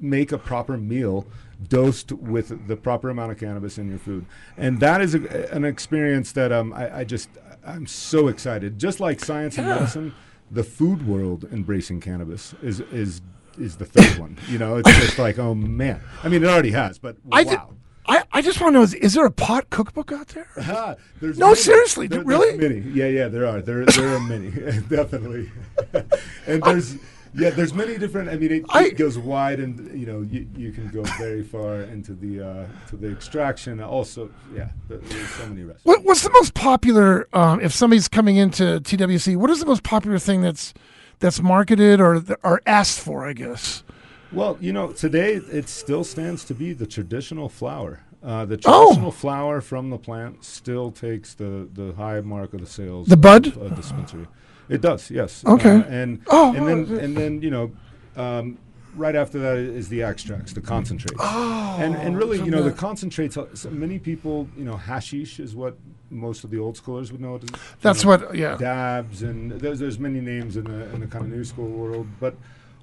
make 0.00 0.32
a 0.32 0.38
proper 0.38 0.76
meal 0.76 1.26
dosed 1.68 2.12
with 2.12 2.66
the 2.68 2.76
proper 2.76 3.08
amount 3.08 3.32
of 3.32 3.38
cannabis 3.38 3.78
in 3.78 3.88
your 3.88 3.98
food. 3.98 4.26
And 4.56 4.80
that 4.80 5.00
is 5.00 5.14
a, 5.14 5.54
an 5.54 5.64
experience 5.64 6.32
that 6.32 6.52
um, 6.52 6.72
I, 6.74 6.98
I 6.98 7.04
just, 7.04 7.30
I'm 7.64 7.86
so 7.86 8.28
excited. 8.28 8.78
Just 8.78 9.00
like 9.00 9.24
science 9.24 9.56
and 9.56 9.66
medicine, 9.66 10.14
the 10.50 10.62
food 10.62 11.06
world 11.08 11.46
embracing 11.50 12.00
cannabis 12.00 12.54
is, 12.62 12.80
is, 12.92 13.22
is 13.58 13.76
the 13.76 13.84
third 13.84 14.18
one. 14.18 14.38
You 14.48 14.58
know, 14.58 14.76
it's 14.76 14.90
just 14.98 15.18
like, 15.18 15.38
oh 15.38 15.54
man. 15.54 16.00
I 16.22 16.28
mean, 16.28 16.42
it 16.42 16.46
already 16.48 16.70
has, 16.72 16.98
but 16.98 17.16
I 17.32 17.42
wow. 17.44 17.50
did- 17.50 17.60
I, 18.08 18.22
I 18.30 18.40
just 18.40 18.60
want 18.60 18.74
to 18.74 18.78
know 18.78 18.82
is, 18.84 18.94
is 18.94 19.14
there 19.14 19.26
a 19.26 19.32
pot 19.32 19.68
cookbook 19.70 20.12
out 20.12 20.28
there? 20.28 20.46
There's 21.20 21.38
No, 21.38 21.46
many. 21.48 21.56
seriously, 21.58 22.06
There- 22.06 22.22
really? 22.22 22.56
Many. 22.56 22.78
Yeah, 22.92 23.08
yeah, 23.08 23.26
there 23.26 23.46
are. 23.48 23.60
There, 23.60 23.84
there 23.84 24.14
are 24.14 24.20
many, 24.20 24.50
definitely. 24.88 25.50
and 26.46 26.62
there's, 26.62 26.94
yeah, 27.34 27.50
there's 27.50 27.74
many 27.74 27.98
different. 27.98 28.28
I 28.28 28.36
mean, 28.36 28.52
it, 28.52 28.64
I- 28.68 28.84
it 28.84 28.96
goes 28.96 29.18
wide, 29.18 29.58
and 29.58 29.98
you 29.98 30.06
know, 30.06 30.20
you, 30.20 30.46
you 30.56 30.70
can 30.70 30.88
go 30.90 31.02
very 31.18 31.42
far 31.42 31.80
into 31.80 32.12
the 32.14 32.40
uh, 32.48 32.66
to 32.90 32.96
the 32.96 33.10
extraction. 33.10 33.80
Also, 33.82 34.30
yeah, 34.54 34.68
there's 34.88 35.28
so 35.30 35.48
many 35.48 35.62
recipes. 35.64 35.84
What, 35.84 36.04
what's 36.04 36.22
the 36.22 36.30
most 36.30 36.54
popular? 36.54 37.26
Um, 37.32 37.60
if 37.60 37.72
somebody's 37.74 38.06
coming 38.06 38.36
into 38.36 38.78
TWC, 38.80 39.36
what 39.36 39.50
is 39.50 39.58
the 39.58 39.66
most 39.66 39.82
popular 39.82 40.20
thing 40.20 40.42
that's 40.42 40.72
that's 41.20 41.40
marketed 41.42 42.00
or 42.00 42.22
or 42.42 42.60
asked 42.66 43.00
for? 43.00 43.26
I 43.26 43.32
guess. 43.32 43.82
Well, 44.32 44.58
you 44.60 44.72
know, 44.72 44.92
today 44.92 45.34
it 45.34 45.68
still 45.68 46.04
stands 46.04 46.44
to 46.46 46.54
be 46.54 46.72
the 46.72 46.86
traditional 46.86 47.48
flower. 47.48 48.00
Uh, 48.24 48.44
the 48.44 48.58
Oh. 48.64 48.86
traditional 48.88 49.12
flower 49.12 49.60
from 49.60 49.90
the 49.90 49.98
plant 49.98 50.44
still 50.44 50.90
takes 50.90 51.34
the, 51.34 51.68
the 51.72 51.92
high 51.96 52.20
mark 52.22 52.52
of 52.54 52.60
the 52.60 52.66
sales. 52.66 53.06
The 53.06 53.16
bud 53.16 53.46
of 53.46 53.54
bud? 53.54 53.76
dispensary. 53.76 54.26
It 54.68 54.80
does, 54.80 55.10
yes. 55.12 55.44
Okay. 55.46 55.76
Uh, 55.76 55.82
and 55.84 56.22
Oh, 56.28 56.52
and 56.54 56.66
then 56.66 56.86
oh, 56.90 56.98
and 56.98 57.16
then 57.16 57.40
you 57.40 57.50
know, 57.50 57.70
um, 58.16 58.58
right 58.96 59.14
after 59.14 59.38
that 59.38 59.58
is 59.58 59.88
the 59.88 60.02
extracts, 60.02 60.52
the 60.54 60.60
concentrates. 60.60 61.20
Oh, 61.22 61.76
and 61.78 61.94
and 61.94 62.16
really, 62.16 62.38
you 62.38 62.50
know, 62.50 62.64
the 62.64 62.72
concentrates. 62.72 63.36
uh, 63.36 63.46
so 63.54 63.70
many 63.70 64.00
people, 64.00 64.48
you 64.56 64.64
know, 64.64 64.76
hashish 64.76 65.38
is 65.38 65.54
what 65.54 65.78
most 66.10 66.44
of 66.44 66.50
the 66.50 66.58
old 66.58 66.76
schoolers 66.76 67.10
would 67.12 67.20
know 67.20 67.34
it 67.36 67.42
you 67.42 67.58
That's 67.80 68.04
know, 68.04 68.10
what. 68.10 68.34
Yeah. 68.36 68.56
dabs 68.56 69.22
and 69.22 69.52
there's 69.52 69.78
there's 69.78 69.98
many 69.98 70.20
names 70.20 70.56
in 70.56 70.64
the 70.64 70.88
in 70.94 71.00
the 71.00 71.06
kind 71.06 71.24
of 71.24 71.30
new 71.30 71.44
school 71.44 71.68
world, 71.68 72.06
but 72.20 72.34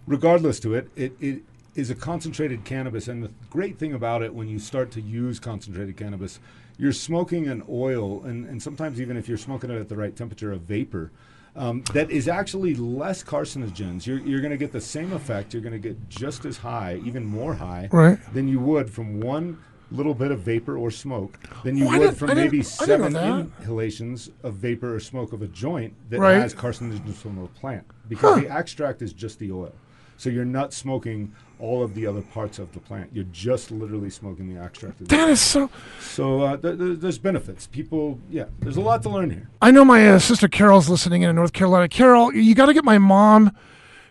regardless 0.07 0.59
to 0.61 0.73
it, 0.75 0.89
it 0.95 1.13
it 1.19 1.41
is 1.75 1.89
a 1.89 1.95
concentrated 1.95 2.63
cannabis, 2.65 3.07
and 3.07 3.23
the 3.23 3.31
great 3.49 3.77
thing 3.79 3.93
about 3.93 4.21
it 4.21 4.33
when 4.33 4.47
you 4.47 4.59
start 4.59 4.91
to 4.91 5.01
use 5.01 5.39
concentrated 5.39 5.97
cannabis, 5.97 6.39
you're 6.77 6.91
smoking 6.93 7.47
an 7.47 7.63
oil, 7.69 8.23
and 8.23 8.45
and 8.47 8.61
sometimes 8.61 8.99
even 9.01 9.17
if 9.17 9.27
you're 9.27 9.37
smoking 9.37 9.69
it 9.71 9.79
at 9.79 9.89
the 9.89 9.95
right 9.95 10.15
temperature, 10.15 10.51
a 10.51 10.57
vapor. 10.57 11.11
um, 11.55 11.83
that 11.93 12.09
is 12.09 12.27
actually 12.27 12.73
less 12.75 13.23
carcinogens. 13.23 14.05
You're, 14.07 14.19
you're 14.19 14.41
going 14.41 14.51
to 14.51 14.57
get 14.57 14.71
the 14.71 14.81
same 14.81 15.13
effect. 15.13 15.53
You're 15.53 15.61
going 15.61 15.79
to 15.81 15.87
get 15.89 16.09
just 16.09 16.45
as 16.45 16.57
high, 16.57 16.99
even 17.05 17.23
more 17.25 17.53
high, 17.53 17.89
Right. 17.91 18.17
than 18.33 18.47
you 18.47 18.59
would 18.59 18.89
from 18.89 19.19
one 19.21 19.59
little 19.93 20.13
bit 20.13 20.31
of 20.31 20.39
vapor 20.39 20.77
or 20.77 20.91
smoke 20.91 21.39
than 21.63 21.77
you 21.77 21.87
Oh, 21.87 21.99
would 21.99 22.17
from 22.17 22.27
maybe 22.35 22.59
I 22.59 22.85
didn't 22.85 23.13
know 23.13 23.13
seven 23.13 23.51
inhalations 23.59 24.29
of 24.43 24.55
vapor 24.55 24.95
or 24.95 24.99
smoke 24.99 25.33
of 25.33 25.41
a 25.41 25.47
joint 25.47 25.93
that 26.09 26.19
Right. 26.19 26.35
has 26.37 26.53
carcinogens 26.53 27.13
from 27.15 27.37
a 27.37 27.47
plant 27.47 27.85
because 28.09 28.35
Huh. 28.35 28.41
the 28.41 28.49
extract 28.51 29.01
is 29.01 29.13
just 29.13 29.39
the 29.39 29.51
oil. 29.51 29.73
So 30.17 30.29
you're 30.29 30.45
not 30.45 30.73
smoking 30.73 31.33
all 31.59 31.83
of 31.83 31.95
the 31.95 32.05
other 32.07 32.21
parts 32.21 32.59
of 32.59 32.71
the 32.73 32.79
plant. 32.79 33.09
You're 33.13 33.25
just 33.31 33.71
literally 33.71 34.09
smoking 34.09 34.53
the 34.53 34.61
extract. 34.61 34.99
The 34.99 35.05
That 35.05 35.29
is 35.29 35.41
so. 35.41 35.69
so 35.99 36.41
uh, 36.41 36.57
th- 36.57 36.77
th- 36.77 36.99
there's 36.99 37.17
benefits. 37.17 37.67
People, 37.67 38.19
yeah, 38.29 38.45
there's 38.59 38.77
a 38.77 38.81
lot 38.81 39.01
to 39.03 39.09
learn 39.09 39.29
here. 39.31 39.49
I 39.61 39.71
know 39.71 39.83
my 39.83 40.07
uh, 40.09 40.19
sister 40.19 40.47
Carol's 40.47 40.87
listening 40.89 41.23
in 41.23 41.35
North 41.35 41.53
Carolina. 41.53 41.87
Carol, 41.87 42.33
you 42.33 42.53
got 42.55 42.67
to 42.67 42.73
get 42.73 42.83
my 42.85 42.97
mom 42.97 43.51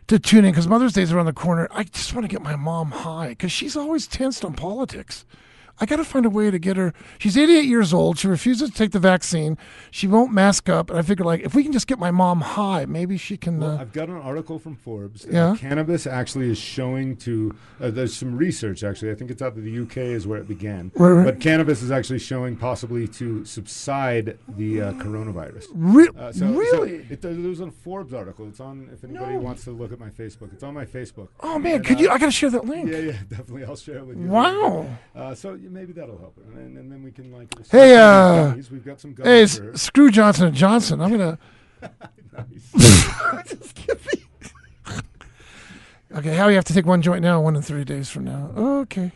to 0.08 0.18
tune 0.18 0.44
in 0.44 0.50
because 0.50 0.66
Mother's 0.68 0.92
Day's 0.92 1.12
around 1.12 1.26
the 1.26 1.32
corner. 1.32 1.68
I 1.70 1.84
just 1.84 2.12
want 2.14 2.24
to 2.24 2.28
get 2.28 2.42
my 2.42 2.56
mom 2.56 2.90
high 2.90 3.30
because 3.30 3.52
she's 3.52 3.76
always 3.76 4.06
tensed 4.06 4.44
on 4.44 4.54
politics. 4.54 5.24
I 5.80 5.86
got 5.86 5.96
to 5.96 6.04
find 6.04 6.24
a 6.26 6.30
way 6.30 6.50
to 6.50 6.58
get 6.58 6.76
her. 6.76 6.92
She's 7.18 7.36
88 7.36 7.64
years 7.64 7.92
old. 7.92 8.18
She 8.18 8.28
refuses 8.28 8.70
to 8.70 8.76
take 8.76 8.92
the 8.92 8.98
vaccine. 9.00 9.58
She 9.90 10.06
won't 10.06 10.32
mask 10.32 10.68
up. 10.68 10.90
And 10.90 10.98
I 10.98 11.02
figure, 11.02 11.24
like, 11.24 11.40
if 11.40 11.54
we 11.54 11.62
can 11.64 11.72
just 11.72 11.86
get 11.86 11.98
my 11.98 12.10
mom 12.10 12.40
high, 12.42 12.84
maybe 12.86 13.16
she 13.16 13.36
can. 13.36 13.58
Well, 13.58 13.72
Uh, 13.72 13.80
I've 13.80 13.92
got 13.92 14.08
an 14.08 14.16
article 14.16 14.58
from 14.58 14.76
Forbes. 14.76 15.26
Yeah. 15.28 15.56
cannabis 15.58 16.06
actually 16.06 16.50
is 16.50 16.58
showing 16.58 17.16
to. 17.16 17.54
Uh, 17.80 17.90
there's 17.90 18.14
some 18.14 18.36
research 18.36 18.84
actually. 18.84 19.10
I 19.10 19.14
think 19.14 19.30
it's 19.30 19.42
out 19.42 19.56
of 19.56 19.64
the 19.64 19.78
UK 19.82 19.96
is 19.98 20.26
where 20.26 20.38
it 20.38 20.46
began. 20.46 20.92
Right, 20.94 21.10
right. 21.10 21.24
But 21.24 21.40
cannabis 21.40 21.82
is 21.82 21.90
actually 21.90 22.20
showing 22.20 22.56
possibly 22.56 23.08
to 23.08 23.44
subside 23.44 24.38
the 24.56 24.82
uh, 24.82 24.92
coronavirus. 24.94 25.66
re- 25.74 26.08
Uh, 26.16 26.30
so, 26.32 26.40
so 26.40 26.46
really? 26.52 27.06
it, 27.10 27.22
there 27.22 27.32
was 27.34 27.60
a 27.60 27.70
Forbes 27.70 28.12
article. 28.14 28.46
It's 28.46 28.60
on. 28.60 28.88
If 28.92 29.02
anybody 29.04 29.34
No. 29.34 29.40
wants 29.40 29.64
to 29.64 29.70
look 29.72 29.92
at 29.92 29.98
my 29.98 30.10
Facebook, 30.10 30.52
it's 30.52 30.62
on 30.62 30.74
my 30.74 30.84
Facebook. 30.84 31.28
oh 31.40 31.58
man, 31.58 31.76
And, 31.76 31.84
could 31.84 31.96
uh, 31.98 32.00
you? 32.02 32.10
I 32.10 32.18
got 32.18 32.26
to 32.26 32.30
share 32.32 32.50
that 32.50 32.64
link. 32.66 32.90
Yeah, 32.90 32.98
yeah, 32.98 33.12
definitely. 33.28 33.64
I'll 33.64 33.76
share 33.76 33.96
it 33.98 34.06
with 34.06 34.18
you. 34.18 34.26
Wow. 34.26 34.86
Uh, 35.14 35.34
so 35.34 35.54
maybe 35.70 35.92
that'll 35.92 36.18
help, 36.18 36.36
and, 36.44 36.56
then- 36.56 36.76
and 36.80 36.90
then 36.90 37.02
we 37.02 37.10
can 37.12 37.32
like. 37.32 37.48
Hey, 37.68 37.96
uh, 37.96 38.54
we've 38.70 38.84
got 38.84 39.00
some. 39.00 39.14
Hey, 39.22 39.42
s- 39.42 39.60
screw 39.74 40.10
Johnson 40.10 40.46
and 40.46 40.54
Johnson. 40.56 41.00
I'm 41.00 41.10
gonna. 41.10 41.38
nice. 42.32 42.72
Just 43.48 43.74
kidding. 43.74 44.22
okay, 46.16 46.34
how 46.36 46.48
you 46.48 46.54
have 46.56 46.64
to 46.66 46.74
take 46.74 46.86
one 46.86 47.02
joint 47.02 47.22
now, 47.22 47.40
one 47.40 47.56
in 47.56 47.62
three 47.62 47.84
days 47.84 48.08
from 48.10 48.24
now. 48.24 48.50
Okay. 48.56 49.12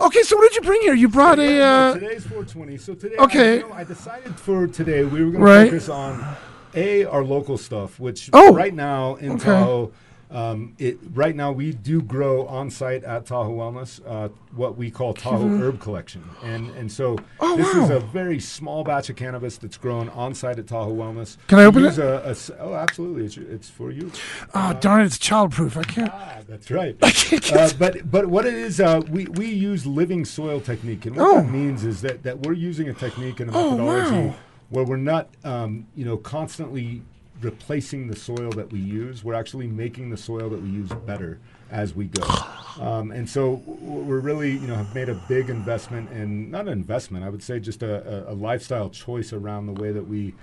okay, 0.00 0.22
so 0.22 0.36
what 0.36 0.48
did 0.50 0.56
you 0.56 0.62
bring 0.62 0.80
here? 0.82 0.94
You 0.94 1.08
brought 1.08 1.38
a. 1.38 1.60
Uh, 1.60 1.94
today's 1.94 2.22
420. 2.24 2.76
So 2.78 2.94
today, 2.94 3.16
Okay. 3.18 3.50
I, 3.50 3.54
you 3.56 3.68
know, 3.68 3.72
I 3.74 3.84
decided 3.84 4.34
for 4.38 4.66
today 4.66 5.04
we 5.04 5.24
were 5.24 5.30
going 5.30 5.42
Right. 5.44 5.64
to 5.64 5.70
focus 5.70 5.88
on 5.88 6.36
a 6.74 7.04
our 7.04 7.24
local 7.24 7.56
stuff, 7.58 7.98
which 8.00 8.30
Oh. 8.32 8.52
right 8.54 8.74
now 8.74 9.16
in 9.16 9.32
Okay. 9.32 9.44
Tahoe, 9.44 9.92
um, 10.30 10.74
it 10.78 10.98
right 11.12 11.36
now 11.36 11.52
we 11.52 11.72
do 11.72 12.02
grow 12.02 12.46
on 12.46 12.68
site 12.70 13.04
at 13.04 13.26
Tahoe 13.26 13.54
Wellness 13.54 14.00
uh, 14.06 14.28
what 14.54 14.76
we 14.76 14.90
call 14.90 15.14
Tahoe 15.14 15.48
Herb 15.58 15.78
Collection, 15.80 16.24
and 16.42 16.70
and 16.70 16.90
so 16.90 17.16
Oh, 17.40 17.56
this 17.56 17.74
is 17.74 17.90
a 17.90 18.00
very 18.00 18.40
small 18.40 18.82
batch 18.84 19.08
of 19.10 19.16
cannabis 19.16 19.56
that's 19.58 19.76
grown 19.76 20.08
on 20.10 20.34
site 20.34 20.58
at 20.58 20.66
Tahoe 20.66 20.94
Wellness. 20.94 21.36
Can 21.46 21.58
I 21.60 21.64
open 21.64 21.84
it? 21.84 21.98
A, 21.98 22.30
a 22.30 22.36
oh, 22.58 22.74
absolutely, 22.74 23.24
it's, 23.26 23.36
it's 23.36 23.70
for 23.70 23.90
you. 23.92 24.10
oh, 24.54 24.72
darn 24.80 25.02
it, 25.02 25.06
it's 25.06 25.18
childproof. 25.18 25.76
I 25.76 25.82
can't. 25.84 26.10
Ah, 26.12 26.38
that's 26.48 26.70
right. 26.70 26.96
I 27.02 27.10
can't 27.10 27.52
Uh, 27.52 27.70
but 27.78 28.10
but 28.10 28.26
what 28.26 28.46
it 28.46 28.54
is, 28.54 28.80
uh, 28.80 29.02
we 29.10 29.26
we 29.26 29.46
use 29.46 29.86
living 29.86 30.24
soil 30.24 30.60
technique, 30.60 31.06
and 31.06 31.16
what 31.16 31.26
Oh. 31.28 31.40
that 31.42 31.50
means 31.50 31.84
is 31.84 32.00
that 32.02 32.22
that 32.24 32.40
we're 32.40 32.52
using 32.54 32.88
a 32.88 32.94
technique 32.94 33.40
and 33.40 33.50
a 33.50 33.54
Oh, 33.56 33.70
methodology 33.76 34.28
wow. 34.28 34.34
where 34.70 34.84
we're 34.84 34.96
not, 34.96 35.28
um, 35.44 35.86
you 35.94 36.04
know, 36.04 36.16
constantly 36.16 37.02
replacing 37.40 38.08
the 38.08 38.16
soil 38.16 38.50
that 38.50 38.72
we 38.72 38.78
use. 38.78 39.22
We're 39.22 39.34
actually 39.34 39.66
making 39.66 40.10
the 40.10 40.16
soil 40.16 40.48
that 40.50 40.60
we 40.60 40.68
use 40.68 40.90
better 41.06 41.38
as 41.70 41.94
we 41.94 42.06
go. 42.06 42.26
Um, 42.80 43.10
and 43.10 43.28
so 43.28 43.62
we're 43.66 44.20
really, 44.20 44.52
you 44.52 44.66
know, 44.66 44.74
have 44.74 44.94
made 44.94 45.08
a 45.08 45.14
big 45.14 45.50
investment 45.50 46.10
in 46.12 46.50
not 46.50 46.66
an 46.66 46.72
investment, 46.72 47.24
I 47.24 47.28
would 47.28 47.42
say, 47.42 47.58
just 47.58 47.82
a, 47.82 48.30
a, 48.30 48.34
lifestyle 48.34 48.90
choice 48.90 49.32
around 49.32 49.66
the 49.66 49.72
way 49.72 49.92
that 49.92 50.06
we 50.06 50.34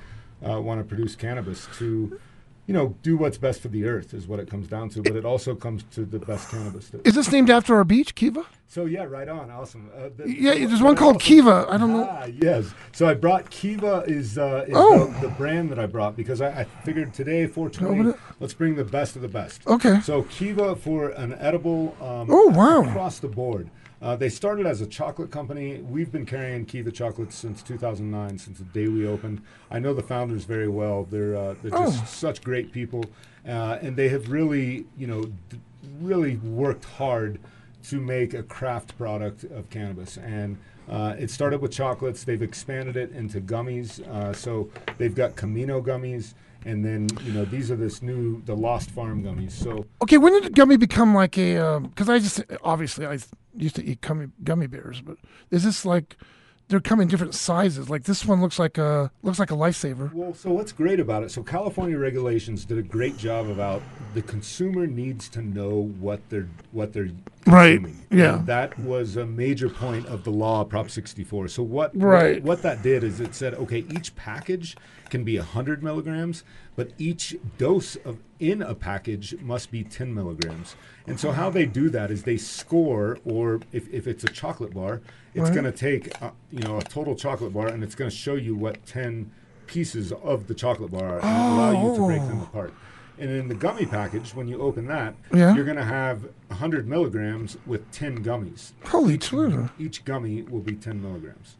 uh, 0.47 0.59
want 0.59 0.79
to 0.81 0.83
produce 0.83 1.15
cannabis 1.15 1.67
to. 1.77 2.19
You 2.65 2.73
know, 2.73 2.95
do 3.03 3.17
what's 3.17 3.37
best 3.37 3.59
for 3.61 3.67
the 3.67 3.83
earth 3.85 4.13
is 4.13 4.25
what 4.25 4.39
it 4.39 4.49
comes 4.49 4.67
down 4.69 4.87
to, 4.91 5.01
but 5.01 5.17
it 5.17 5.25
also 5.25 5.53
comes 5.53 5.83
to 5.95 6.05
the 6.05 6.17
best 6.19 6.49
cannabis. 6.49 6.87
That 6.89 7.05
Is 7.05 7.13
this 7.15 7.29
named 7.29 7.49
after 7.49 7.75
our 7.75 7.83
beach, 7.83 8.15
Kiva? 8.15 8.45
so 8.67 8.85
yeah, 8.85 9.03
right 9.03 9.27
on, 9.27 9.51
awesome. 9.51 9.91
Uh, 9.95 10.09
the- 10.15 10.31
Yeah, 10.31 10.53
there's 10.65 10.81
one 10.81 10.95
called 10.95 11.15
also- 11.15 11.25
Kiva. 11.25 11.65
I 11.69 11.75
don't 11.77 11.91
know. 11.91 12.07
Ah, 12.09 12.25
yes. 12.25 12.73
So 12.93 13.05
I 13.05 13.15
brought 13.15 13.49
Kiva 13.49 14.03
is, 14.07 14.37
uh, 14.37 14.63
is 14.67 14.73
Oh. 14.77 15.07
the, 15.19 15.27
the 15.27 15.33
brand 15.33 15.71
that 15.71 15.77
I 15.79 15.85
brought 15.87 16.15
because 16.15 16.39
I, 16.41 16.61
I 16.61 16.63
figured 16.85 17.13
today 17.13 17.47
420. 17.47 18.11
it. 18.11 18.15
Let's 18.39 18.53
bring 18.53 18.75
the 18.75 18.85
best 18.85 19.17
of 19.17 19.21
the 19.21 19.27
best. 19.27 19.67
Okay. 19.67 19.99
So 19.99 20.23
Kiva 20.23 20.75
for 20.77 21.09
an 21.09 21.33
edible. 21.33 21.97
Um, 22.01 22.27
Oh, 22.31 22.47
wow. 22.47 22.83
Across 22.89 23.19
the 23.19 23.27
board. 23.27 23.69
Uh, 24.03 24.17
they 24.17 24.27
started 24.27 24.65
as 24.65 24.81
a 24.81 24.85
chocolate 24.85 25.31
company. 25.31 25.77
We've 25.79 26.11
been 26.11 26.25
carrying 26.25 26.65
Kiva 26.65 26.91
chocolates 26.91 27.35
since 27.37 27.63
2009, 27.63 28.37
since 28.37 28.57
the 28.57 28.65
day 28.65 28.89
we 28.89 29.07
opened. 29.07 29.41
I 29.71 29.79
know 29.79 29.93
the 29.93 30.03
founders 30.03 30.43
very 30.43 30.67
well. 30.67 31.07
They're 31.09 31.37
uh, 31.37 31.55
they're 31.61 31.71
just 31.71 32.01
Oh. 32.03 32.05
such 32.05 32.43
great 32.43 32.73
people, 32.73 33.05
uh, 33.47 33.77
and 33.81 33.95
they 33.95 34.09
have 34.09 34.29
really, 34.29 34.85
you 34.97 35.07
know, 35.07 35.23
d- 35.47 35.59
really 36.01 36.35
worked 36.35 36.83
hard 36.83 37.39
to 37.83 38.01
make 38.01 38.33
a 38.33 38.43
craft 38.43 38.97
product 38.97 39.45
of 39.45 39.69
cannabis. 39.69 40.17
And 40.17 40.57
uh, 40.89 41.15
it 41.17 41.31
started 41.31 41.61
with 41.61 41.71
chocolates. 41.71 42.25
They've 42.25 42.41
expanded 42.41 42.97
it 42.97 43.11
into 43.11 43.39
gummies. 43.39 44.05
Uh, 44.05 44.33
so 44.33 44.69
they've 44.97 45.15
got 45.15 45.37
Camino 45.37 45.81
gummies, 45.81 46.33
and 46.65 46.83
then 46.83 47.07
you 47.23 47.31
know 47.31 47.45
these 47.45 47.71
are 47.71 47.77
this 47.77 48.01
new 48.01 48.41
the 48.45 48.53
Lost 48.55 48.91
Farm 48.91 49.23
gummies. 49.23 49.51
So 49.53 49.85
Okay, 50.01 50.17
when 50.17 50.33
did 50.33 50.43
the 50.43 50.49
gummy 50.49 50.75
become 50.75 51.15
like 51.15 51.37
a? 51.37 51.79
Because 51.81 52.09
I 52.09 52.19
just 52.19 52.43
obviously 52.65 53.05
I 53.07 53.17
used 53.55 53.75
to 53.75 53.83
eat 53.85 54.01
gummy 54.01 54.27
gummy 54.43 54.67
bears, 54.67 55.01
but 55.01 55.17
is 55.51 55.63
this 55.63 55.85
like 55.85 56.17
they're 56.69 56.79
coming 56.79 57.07
different 57.07 57.35
sizes? 57.35 57.89
Like 57.89 58.03
this 58.03 58.25
one 58.25 58.41
looks 58.41 58.57
like 58.57 58.77
a 58.77 59.11
looks 59.21 59.37
like 59.39 59.51
a 59.51 59.55
lifesaver. 59.55 60.11
Well, 60.13 60.33
so 60.33 60.51
what's 60.51 60.71
great 60.71 60.99
about 60.99 61.23
it? 61.23 61.29
So 61.31 61.43
California 61.43 61.97
regulations 61.97 62.65
did 62.65 62.77
a 62.77 62.81
great 62.83 63.17
job 63.17 63.49
about 63.49 63.81
the 64.13 64.21
consumer 64.21 64.87
needs 64.87 65.27
to 65.29 65.41
know 65.41 65.89
what 65.99 66.21
they're 66.29 66.47
what 66.71 66.93
they're 66.93 67.09
Right, 67.45 67.75
consuming. 67.81 68.07
yeah. 68.09 68.37
And 68.37 68.47
that 68.47 68.79
was 68.79 69.17
a 69.17 69.25
major 69.25 69.67
point 69.67 70.05
of 70.07 70.23
the 70.23 70.31
law, 70.31 70.63
Prop 70.63 70.89
64. 70.89 71.49
So 71.49 71.61
what 71.63 71.91
Right. 71.93 72.35
what, 72.35 72.43
what 72.43 72.61
that 72.61 72.81
did 72.81 73.03
is 73.03 73.19
it 73.19 73.35
said, 73.35 73.53
okay, 73.55 73.79
each 73.91 74.15
package 74.15 74.77
can 75.13 75.23
be 75.23 75.37
100 75.37 75.83
milligrams, 75.83 76.43
but 76.75 76.89
each 76.97 77.35
dose 77.59 77.95
of 77.97 78.17
in 78.39 78.63
a 78.63 78.73
package 78.73 79.39
must 79.41 79.69
be 79.69 79.83
10 79.83 80.11
milligrams. 80.11 80.75
And 81.05 81.19
so 81.19 81.31
how 81.31 81.51
they 81.51 81.67
do 81.67 81.87
that 81.91 82.09
is 82.09 82.23
they 82.23 82.37
score, 82.37 83.19
or 83.23 83.59
if, 83.71 83.87
if 83.93 84.07
it's 84.07 84.23
a 84.23 84.27
chocolate 84.27 84.73
bar, 84.73 85.01
it's 85.35 85.43
Right. 85.49 85.53
going 85.53 85.65
to 85.65 85.71
take 85.71 86.19
uh, 86.19 86.31
you 86.49 86.63
know 86.63 86.79
a 86.79 86.81
total 86.81 87.13
chocolate 87.15 87.53
bar 87.53 87.67
and 87.67 87.83
it's 87.83 87.93
going 87.93 88.09
to 88.09 88.15
show 88.15 88.33
you 88.33 88.55
what 88.55 88.83
10 88.87 89.29
pieces 89.67 90.11
of 90.11 90.47
the 90.47 90.55
chocolate 90.55 90.89
bar 90.91 91.19
are 91.19 91.21
and 91.23 91.53
allow 91.53 91.71
you 91.83 91.95
to 91.95 92.05
break 92.07 92.21
them 92.27 92.39
Oh. 92.41 92.45
apart. 92.45 92.73
And 93.19 93.29
in 93.29 93.47
the 93.49 93.55
gummy 93.55 93.85
package, 93.85 94.33
when 94.33 94.47
you 94.47 94.59
open 94.63 94.87
that, 94.87 95.13
Yeah. 95.31 95.53
you're 95.53 95.63
going 95.63 95.77
to 95.77 95.83
have 95.83 96.23
100 96.47 96.87
milligrams 96.87 97.55
with 97.67 97.91
10 97.91 98.23
gummies. 98.23 98.71
Holy 98.85 99.19
Toledo! 99.19 99.69
Each 99.77 100.03
gummy 100.03 100.41
will 100.41 100.61
be 100.61 100.73
10 100.73 100.99
milligrams. 101.03 101.57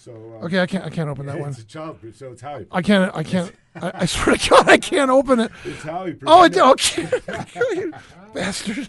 So 0.00 0.12
uh, 0.40 0.44
Okay, 0.46 0.60
I 0.60 0.66
can't 0.66 0.84
I 0.84 0.88
can't 0.88 1.10
open 1.10 1.26
that 1.26 1.38
one. 1.44 1.50
it's 1.50 1.60
a 1.60 1.64
childproof, 1.64 2.16
so 2.16 2.32
it's 2.32 2.40
how 2.40 2.56
you. 2.56 2.66
I 2.72 2.80
can't 2.80 3.14
I 3.14 3.22
can't 3.22 3.52
I, 3.74 3.92
I 3.94 4.06
swear 4.06 4.36
to 4.36 4.48
God 4.50 4.68
I 4.68 4.78
can't 4.78 5.10
open 5.10 5.40
it. 5.40 5.50
It's 5.64 5.82
how 5.82 6.06
you. 6.06 6.18
Oh, 6.26 6.44
it, 6.44 6.56
okay, 6.56 7.06
bastard! 8.34 8.88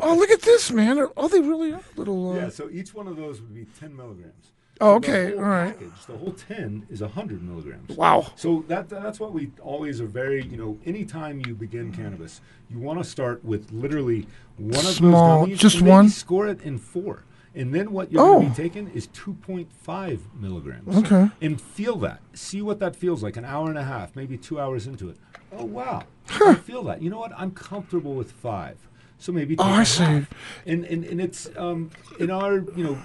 Oh, 0.00 0.14
look 0.14 0.30
at 0.30 0.42
this, 0.42 0.70
man! 0.70 0.98
Are- 0.98 1.10
Oh, 1.16 1.26
they 1.28 1.40
really 1.40 1.72
are 1.72 1.82
little. 1.96 2.32
Uh, 2.32 2.36
Yeah, 2.36 2.48
so 2.50 2.68
each 2.70 2.94
one 2.94 3.08
of 3.08 3.16
those 3.16 3.40
would 3.40 3.54
be 3.54 3.66
10 3.80 3.96
milligrams. 3.96 4.52
Oh, 4.80 4.94
okay, 4.96 5.34
all 5.34 5.40
right. 5.42 5.72
Package, 5.72 6.06
the 6.06 6.16
whole 6.18 6.32
10 6.32 6.86
is 6.90 7.00
100 7.00 7.42
milligrams. 7.42 7.96
Wow. 7.96 8.26
So 8.36 8.62
that 8.68 8.88
that's 8.90 9.18
what 9.18 9.32
we 9.32 9.50
always 9.62 10.00
are 10.02 10.06
very, 10.06 10.44
you 10.44 10.58
know, 10.58 10.78
anytime 10.84 11.42
you 11.46 11.54
begin 11.54 11.92
cannabis, 11.92 12.40
you 12.70 12.78
want 12.78 12.98
to 13.02 13.04
start 13.04 13.42
with 13.44 13.72
literally 13.72 14.26
one 14.58 14.74
Small- 14.84 15.44
of 15.44 15.48
those 15.50 15.56
gummies. 15.58 15.60
just 15.60 15.80
one? 15.82 16.08
Score 16.10 16.46
it 16.46 16.60
in 16.62 16.78
four. 16.78 17.24
And 17.56 17.74
then 17.74 17.90
what 17.90 18.12
you're 18.12 18.20
Oh. 18.22 18.34
going 18.40 18.52
to 18.52 18.62
be 18.62 18.68
taking 18.68 18.88
is 18.90 19.06
2.5 19.08 20.20
milligrams. 20.38 20.96
Okay. 20.98 21.30
And 21.40 21.60
feel 21.60 21.96
that. 21.98 22.20
See 22.34 22.60
what 22.62 22.78
that 22.80 22.94
feels 22.94 23.22
like 23.22 23.36
an 23.36 23.44
hour 23.44 23.68
and 23.70 23.78
a 23.78 23.84
half, 23.84 24.14
maybe 24.14 24.36
two 24.36 24.60
hours 24.60 24.86
into 24.86 25.08
it. 25.08 25.16
Oh, 25.52 25.64
wow. 25.64 26.02
I 26.44 26.54
feel 26.54 26.82
that. 26.84 27.00
You 27.02 27.08
know 27.10 27.18
what? 27.18 27.32
I'm 27.36 27.50
comfortable 27.52 28.14
with 28.14 28.30
five. 28.32 28.76
So 29.18 29.32
maybe 29.32 29.56
Oh, 29.58 29.64
I 29.64 29.84
see. 29.84 30.04
half. 30.04 30.30
And, 30.66 30.84
and, 30.84 31.02
and 31.04 31.20
it's, 31.20 31.48
um, 31.56 31.90
in 32.20 32.30
our, 32.30 32.56
you 32.76 32.84
know, 32.84 32.98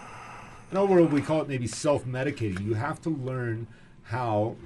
in 0.72 0.78
our 0.78 0.86
world, 0.86 1.14
we 1.14 1.22
call 1.22 1.42
it 1.42 1.48
maybe 1.48 1.68
self-medicating. 1.68 2.66
You 2.66 2.74
have 2.74 3.02
to 3.04 3.10
learn 3.10 3.68
how, 4.04 4.58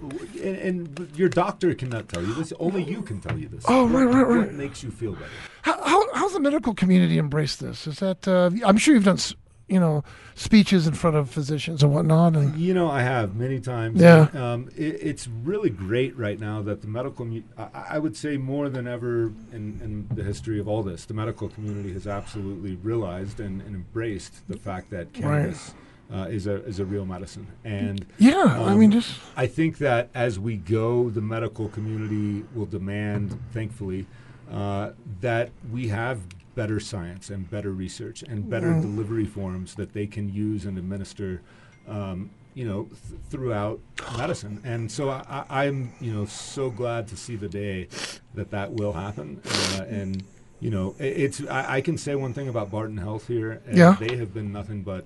and, 0.41 0.55
and 0.57 1.11
your 1.15 1.29
doctor 1.29 1.75
cannot 1.75 2.09
tell 2.09 2.23
you 2.23 2.33
this. 2.33 2.51
Only 2.59 2.83
you 2.83 3.03
can 3.03 3.19
tell 3.19 3.37
you 3.37 3.47
this. 3.47 3.63
Oh, 3.67 3.85
right, 3.87 4.05
right, 4.05 4.25
right. 4.27 4.37
What 4.47 4.53
makes 4.53 4.81
you 4.81 4.89
feel 4.89 5.13
better? 5.13 5.29
How, 5.61 5.83
how 5.83 6.13
how's 6.15 6.33
the 6.33 6.39
medical 6.39 6.73
community 6.73 7.19
embraced 7.19 7.59
this? 7.59 7.85
Is 7.85 7.99
that 7.99 8.27
uh, 8.27 8.49
I'm 8.65 8.77
sure 8.77 8.95
you've 8.95 9.03
done 9.03 9.19
you 9.67 9.79
know 9.79 10.03
speeches 10.35 10.85
in 10.85 10.93
front 10.93 11.15
of 11.15 11.29
physicians 11.29 11.81
and 11.81 11.93
whatnot. 11.93 12.35
And 12.35 12.55
You 12.57 12.73
know, 12.73 12.89
I 12.89 13.01
have 13.01 13.35
many 13.35 13.59
times. 13.59 14.01
Yeah. 14.01 14.27
Um, 14.33 14.69
it, 14.75 14.99
it's 15.01 15.27
really 15.27 15.69
great 15.69 16.15
right 16.17 16.39
now 16.39 16.61
that 16.63 16.81
the 16.81 16.87
medical, 16.87 17.27
I, 17.57 17.69
I 17.91 17.99
would 17.99 18.15
say 18.15 18.37
more 18.37 18.69
than 18.69 18.87
ever 18.87 19.33
in, 19.51 19.79
in 19.81 20.07
the 20.13 20.23
history 20.23 20.59
of 20.59 20.67
all 20.67 20.83
this, 20.83 21.05
the 21.05 21.13
medical 21.13 21.49
community 21.49 21.93
has 21.93 22.05
absolutely 22.05 22.75
realized 22.75 23.39
and, 23.39 23.61
and 23.61 23.75
embraced 23.75 24.47
the 24.47 24.57
fact 24.57 24.89
that 24.91 25.13
cannabis 25.13 25.73
uh, 26.13 26.27
is 26.29 26.45
a 26.47 26.63
is 26.65 26.79
a 26.79 26.85
real 26.85 27.05
medicine. 27.05 27.47
And 27.63 28.05
yeah, 28.19 28.43
I 28.43 28.75
mean 28.75 28.91
Um, 28.93 28.99
just 28.99 29.19
I 29.35 29.47
think 29.47 29.79
that 29.79 30.09
as 30.13 30.37
we 30.37 30.57
go, 30.57 31.09
the 31.09 31.21
medical 31.21 31.69
community 31.69 32.45
will 32.53 32.67
demand, 32.67 33.39
thankfully, 33.51 34.05
uh, 34.51 34.91
that 35.21 35.49
we 35.71 35.87
have 35.87 36.19
better 36.55 36.79
science 36.79 37.29
and 37.29 37.49
better 37.49 37.71
research 37.71 38.23
and 38.23 38.49
better 38.49 38.67
Mm. 38.67 38.81
delivery 38.81 39.25
forms 39.25 39.75
that 39.75 39.93
they 39.93 40.07
can 40.07 40.33
use 40.33 40.65
and 40.65 40.77
administer, 40.77 41.41
um, 41.87 42.29
you 42.53 42.65
know, 42.65 42.83
th- 42.85 43.19
throughout 43.29 43.79
medicine. 44.17 44.61
And 44.63 44.89
so 44.91 45.09
I, 45.09 45.45
I, 45.49 45.65
I'm, 45.65 45.91
you 45.99 46.13
know, 46.13 46.25
so 46.25 46.69
glad 46.69 47.07
to 47.09 47.17
see 47.17 47.35
the 47.35 47.49
day 47.49 47.87
that 48.33 48.51
that 48.51 48.71
will 48.73 48.93
happen. 48.93 49.41
Uh, 49.77 49.83
and 49.83 50.23
you 50.61 50.69
know, 50.71 50.95
i 50.99 51.03
it's 51.03 51.45
I, 51.47 51.75
I 51.77 51.81
can 51.81 51.97
say 51.97 52.15
one 52.15 52.33
thing 52.33 52.47
about 52.47 52.71
Barton 52.71 52.97
Health 52.97 53.27
here. 53.27 53.61
and 53.67 53.77
Yeah. 53.77 53.97
they 53.99 54.15
have 54.15 54.33
been 54.33 54.51
nothing 54.53 54.81
but 54.83 55.05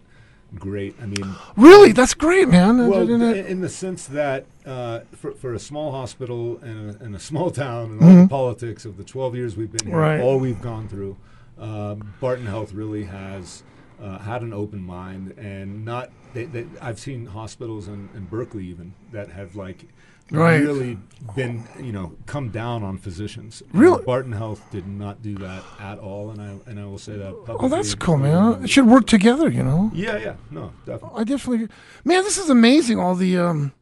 great. 0.55 0.95
I 1.01 1.05
mean, 1.07 1.35
really 1.57 1.91
that's 1.91 2.13
great, 2.13 2.47
man. 2.47 2.87
well, 2.87 3.07
in, 3.09 3.61
the 3.61 3.69
sense 3.69 4.05
that 4.07 4.45
uh, 4.65 5.01
for, 5.15 5.31
for 5.33 5.53
a 5.53 5.59
small 5.59 5.91
hospital 5.91 6.59
and 6.63 6.95
a, 6.95 7.03
and 7.03 7.15
a 7.15 7.19
small 7.19 7.49
town 7.51 7.91
and 7.91 8.01
all 8.01 8.21
the 8.23 8.27
politics 8.27 8.85
of 8.85 8.97
the 8.97 9.03
12 9.03 9.35
years 9.35 9.57
we've 9.57 9.71
been 9.71 9.87
here, 9.87 9.95
Mm-hmm. 9.95 10.03
Right. 10.17 10.21
all 10.21 10.39
we've 10.39 10.61
gone 10.61 10.87
through, 10.87 11.17
um, 11.59 12.13
Barton 12.19 12.45
Health 12.45 12.73
really 12.73 13.03
has 13.05 13.63
uh, 14.01 14.17
had 14.19 14.41
an 14.41 14.53
open 14.53 14.81
mind 14.81 15.33
and 15.37 15.83
not. 15.85 16.11
They, 16.33 16.45
they, 16.45 16.65
I've 16.81 16.99
seen 16.99 17.25
hospitals 17.25 17.87
in, 17.87 18.09
in 18.15 18.25
Berkeley 18.25 18.65
even 18.65 18.93
that 19.11 19.29
have 19.31 19.55
like 19.55 19.85
Right. 20.31 20.61
really 20.61 20.99
been 21.35 21.63
you 21.81 21.91
know 21.91 22.13
come 22.27 22.49
down 22.49 22.83
on 22.83 22.97
physicians. 22.99 23.63
Really? 23.73 23.99
Uh, 24.01 24.05
Barton 24.05 24.31
Health 24.31 24.61
did 24.69 24.87
not 24.87 25.23
do 25.23 25.33
that 25.37 25.63
at 25.79 25.97
all, 25.97 26.29
and 26.29 26.39
I 26.39 26.69
and 26.69 26.79
I 26.79 26.85
will 26.85 26.99
say 26.99 27.13
that. 27.17 27.31
Publicly 27.31 27.65
Oh, 27.65 27.67
that's 27.67 27.95
cool, 27.95 28.17
man. 28.17 28.63
It 28.63 28.69
should 28.69 28.85
work 28.85 29.07
together, 29.07 29.49
you 29.49 29.63
know. 29.63 29.89
Yeah, 29.91 30.17
yeah, 30.17 30.35
no, 30.51 30.71
definitely. 30.85 31.19
I 31.19 31.23
definitely, 31.23 31.67
man, 32.05 32.23
this 32.23 32.37
is 32.37 32.49
amazing. 32.51 32.99
All 32.99 33.15
the, 33.15 33.39
um, 33.39 33.73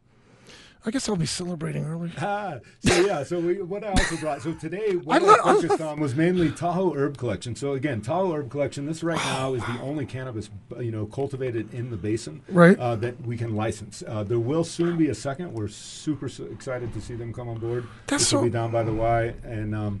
I 0.86 0.90
guess 0.90 1.08
I'll 1.08 1.16
be 1.16 1.26
celebrating 1.26 1.84
early. 1.84 2.10
Ah, 2.20 2.58
so 2.80 3.00
yeah, 3.04 3.22
so 3.24 3.40
we, 3.40 3.60
what 3.62 3.82
I 3.84 3.88
also 3.90 4.16
brought. 4.16 4.42
So 4.42 4.52
today, 4.54 4.96
what 4.96 5.20
I, 5.22 5.24
lo- 5.24 5.32
I 5.44 5.54
focused 5.54 5.80
on 5.80 5.98
was 6.00 6.14
mainly 6.14 6.50
Tahoe 6.50 6.94
Herb 6.94 7.18
Collection. 7.18 7.56
So 7.56 7.72
again, 7.72 8.00
Tahoe 8.00 8.32
Herb 8.32 8.50
Collection. 8.50 8.86
This 8.86 9.02
right 9.02 9.16
now 9.24 9.54
is 9.54 9.62
the 9.62 9.80
only 9.82 10.06
cannabis, 10.06 10.50
you 10.78 10.90
know, 10.92 11.06
cultivated 11.06 11.72
in 11.74 11.90
the 11.90 11.96
basin, 11.96 12.42
Right. 12.48 12.78
Uh, 12.78 12.96
that 12.96 13.20
we 13.26 13.36
can 13.36 13.56
license. 13.56 14.02
Uh, 14.06 14.22
there 14.22 14.38
will 14.38 14.64
soon 14.64 14.96
be 14.96 15.08
a 15.08 15.14
second. 15.14 15.52
We're 15.52 15.68
super 15.68 16.26
s 16.26 16.38
excited 16.40 16.92
to 16.94 17.00
see 17.00 17.14
them 17.16 17.32
come 17.32 17.48
on 17.48 17.58
board. 17.58 17.86
That's 18.06 18.22
this 18.24 18.32
will 18.32 18.40
so- 18.40 18.44
be 18.44 18.50
down 18.50 18.70
by 18.70 18.82
the 18.84 18.92
Y, 18.94 19.34
and 19.42 19.74
um, 19.74 20.00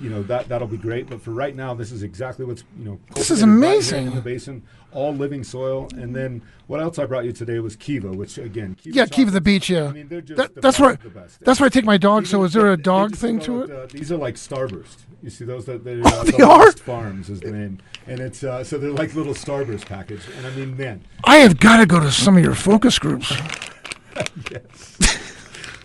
you 0.00 0.08
know 0.08 0.22
that 0.22 0.48
that'll 0.48 0.68
be 0.68 0.78
great. 0.78 1.08
But 1.10 1.20
for 1.20 1.32
right 1.32 1.54
now, 1.54 1.74
this 1.74 1.92
is 1.92 2.02
exactly 2.02 2.44
what's 2.46 2.64
you 2.78 2.84
know. 2.86 2.98
This 3.14 3.30
is 3.30 3.40
cultivated 3.40 3.62
right 3.62 3.68
amazing. 3.74 4.06
in 4.08 4.14
the 4.14 4.20
basin, 4.22 4.62
all 4.92 5.14
living 5.14 5.44
soil. 5.44 5.88
And 5.96 6.14
then 6.14 6.42
what 6.66 6.80
else 6.80 6.98
I 6.98 7.06
brought 7.06 7.24
you 7.24 7.32
today 7.32 7.58
was 7.58 7.76
Kiva, 7.76 8.10
which 8.12 8.38
again, 8.38 8.74
Kiva 8.74 8.96
Yeah, 8.96 9.06
Kiva 9.06 9.30
the 9.30 9.40
beach. 9.40 9.68
Yeah, 9.70 9.86
I 9.88 9.92
mean, 9.92 10.08
they're 10.08 10.20
just 10.20 10.36
That- 10.36 10.54
the 10.54 10.60
that's 10.60 10.78
best 10.78 11.02
where 11.02 11.10
the 11.10 11.44
that's 11.44 11.60
where 11.60 11.66
I 11.66 11.70
take 11.70 11.84
my 11.84 11.96
dog. 11.98 12.26
So, 12.26 12.42
is 12.44 12.52
there 12.52 12.72
a 12.72 12.76
dog 12.76 13.14
thing 13.16 13.38
to 13.40 13.62
it? 13.62 13.70
Uh, 13.70 13.86
these 13.86 14.10
are 14.12 14.16
like 14.16 14.34
Starburst. 14.36 14.98
You 15.22 15.30
see 15.30 15.44
those? 15.44 15.64
That 15.66 15.84
they're, 15.84 16.00
Oh, 16.04 16.22
they 16.24 16.32
the 16.32 16.46
are? 16.46 16.72
Farms 16.72 17.28
is 17.30 17.40
the 17.40 17.50
name, 17.50 17.78
and 18.06 18.20
it's 18.20 18.44
uh, 18.44 18.62
so 18.64 18.78
they're 18.78 18.90
like 18.90 19.14
little 19.14 19.34
Starburst 19.34 19.86
package. 19.86 20.22
And 20.36 20.46
I 20.46 20.50
mean, 20.50 20.76
man, 20.76 21.04
I 21.24 21.36
have 21.38 21.58
got 21.58 21.78
to 21.78 21.86
go 21.86 22.00
to 22.00 22.10
some 22.10 22.36
of 22.36 22.42
your 22.44 22.54
focus 22.54 22.98
groups. 22.98 23.32
Yes. 24.50 24.98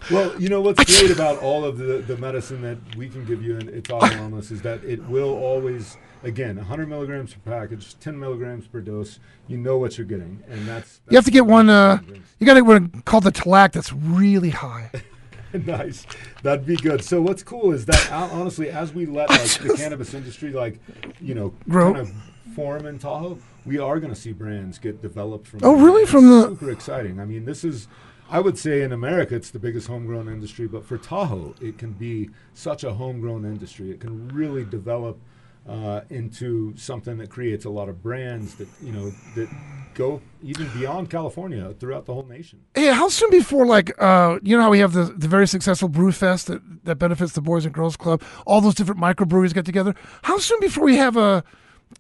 well, 0.10 0.40
you 0.42 0.50
know 0.50 0.60
what's 0.62 0.84
great 1.00 1.12
about 1.12 1.38
all 1.40 1.64
of 1.64 1.78
the, 1.78 2.00
the 2.08 2.18
medicine 2.18 2.62
that 2.64 2.78
we 2.98 3.08
can 3.08 3.26
give 3.26 3.44
you 3.44 3.58
and 3.58 3.70
it's 3.70 3.92
all 3.92 4.02
wellness 4.02 4.52
is 4.52 4.62
that 4.64 4.84
it 4.84 5.04
will 5.08 5.34
always 5.36 5.98
again 6.24 6.56
100 6.56 6.88
milligrams 6.90 7.34
per 7.34 7.52
package, 7.52 7.98
10 8.00 8.20
milligrams 8.20 8.68
per 8.68 8.82
dose. 8.82 9.20
You 9.48 9.58
know 9.58 9.78
what 9.78 9.98
you're 9.98 10.08
getting, 10.08 10.42
and 10.50 10.66
that's, 10.68 11.02
You 11.10 11.18
have 11.18 11.26
to 11.26 11.32
get 11.32 11.46
one. 11.46 11.70
Uh, 11.70 12.00
you 12.40 12.46
got 12.48 12.54
to 12.56 12.62
get 12.62 12.66
one 12.66 12.90
called 13.06 13.24
the 13.26 13.32
Talac 13.32 13.74
that's 13.74 13.92
really 13.94 14.50
high. 14.50 14.90
nice. 15.54 16.06
That'd 16.42 16.66
be 16.66 16.76
good. 16.78 17.04
So 17.04 17.22
what's 17.22 17.44
cool 17.44 17.72
is 17.72 17.86
that 17.86 18.12
honestly, 18.12 18.70
as 18.70 18.94
we 18.94 19.06
let 19.06 19.30
like 19.30 19.42
the 19.60 19.76
cannabis 19.78 20.14
industry 20.14 20.52
like 20.52 20.80
you 21.22 21.36
know 21.36 21.54
Grow. 21.70 21.94
kind 21.94 22.08
of 22.08 22.14
form 22.56 22.86
in 22.86 23.00
Tahoe, 23.00 23.38
we 23.66 23.80
are 23.80 24.00
going 24.00 24.14
to 24.14 24.20
see 24.20 24.32
brands 24.32 24.80
get 24.80 25.02
developed 25.02 25.48
from. 25.48 25.60
Oh, 25.64 25.76
really? 25.76 26.04
It's 26.04 26.12
From 26.12 26.30
the- 26.30 26.50
super 26.50 26.72
exciting. 26.72 27.20
I 27.20 27.26
mean, 27.26 27.46
this 27.46 27.64
is. 27.64 27.88
I 28.30 28.40
would 28.40 28.58
say 28.58 28.82
in 28.82 28.92
America 28.94 29.36
it's 29.36 29.52
the 29.52 29.60
biggest 29.60 29.88
homegrown 29.88 30.28
industry, 30.28 30.66
but 30.66 30.86
for 30.86 30.98
Tahoe 30.98 31.54
it 31.62 31.78
can 31.78 31.92
be 31.92 32.30
such 32.54 32.84
a 32.84 32.94
homegrown 32.94 33.44
industry. 33.46 33.92
It 33.92 34.00
can 34.00 34.30
really 34.30 34.64
develop 34.64 35.20
uh, 35.68 36.02
into 36.10 36.76
something 36.76 37.18
that 37.18 37.30
creates 37.30 37.66
a 37.66 37.70
lot 37.70 37.90
of 37.90 38.02
brands 38.02 38.56
that 38.56 38.68
you 38.82 38.92
know 38.92 39.12
that 39.36 39.50
go 39.94 40.22
even 40.42 40.68
beyond 40.78 41.10
California 41.10 41.74
throughout 41.80 42.06
the 42.06 42.14
whole 42.14 42.26
nation. 42.26 42.60
Hey, 42.74 42.88
how 42.88 43.10
soon 43.10 43.30
before 43.30 43.66
like 43.66 43.92
uh, 44.02 44.40
you 44.42 44.58
know 44.58 44.64
how 44.64 44.70
we 44.70 44.80
have 44.80 44.94
the, 44.94 45.06
the 45.06 45.28
very 45.28 45.48
successful 45.48 45.88
Brew 45.88 46.12
Fest 46.12 46.48
that, 46.48 46.62
that 46.86 46.96
benefits 46.96 47.34
the 47.34 47.42
Boys 47.42 47.66
and 47.66 47.74
Girls 47.74 47.96
Club, 47.96 48.22
all 48.46 48.62
those 48.62 48.76
different 48.76 49.00
microbreweries 49.00 49.54
get 49.54 49.66
together. 49.66 49.96
How 50.24 50.38
soon 50.38 50.60
before 50.60 50.84
we 50.84 50.98
have 50.98 51.16
a 51.16 51.44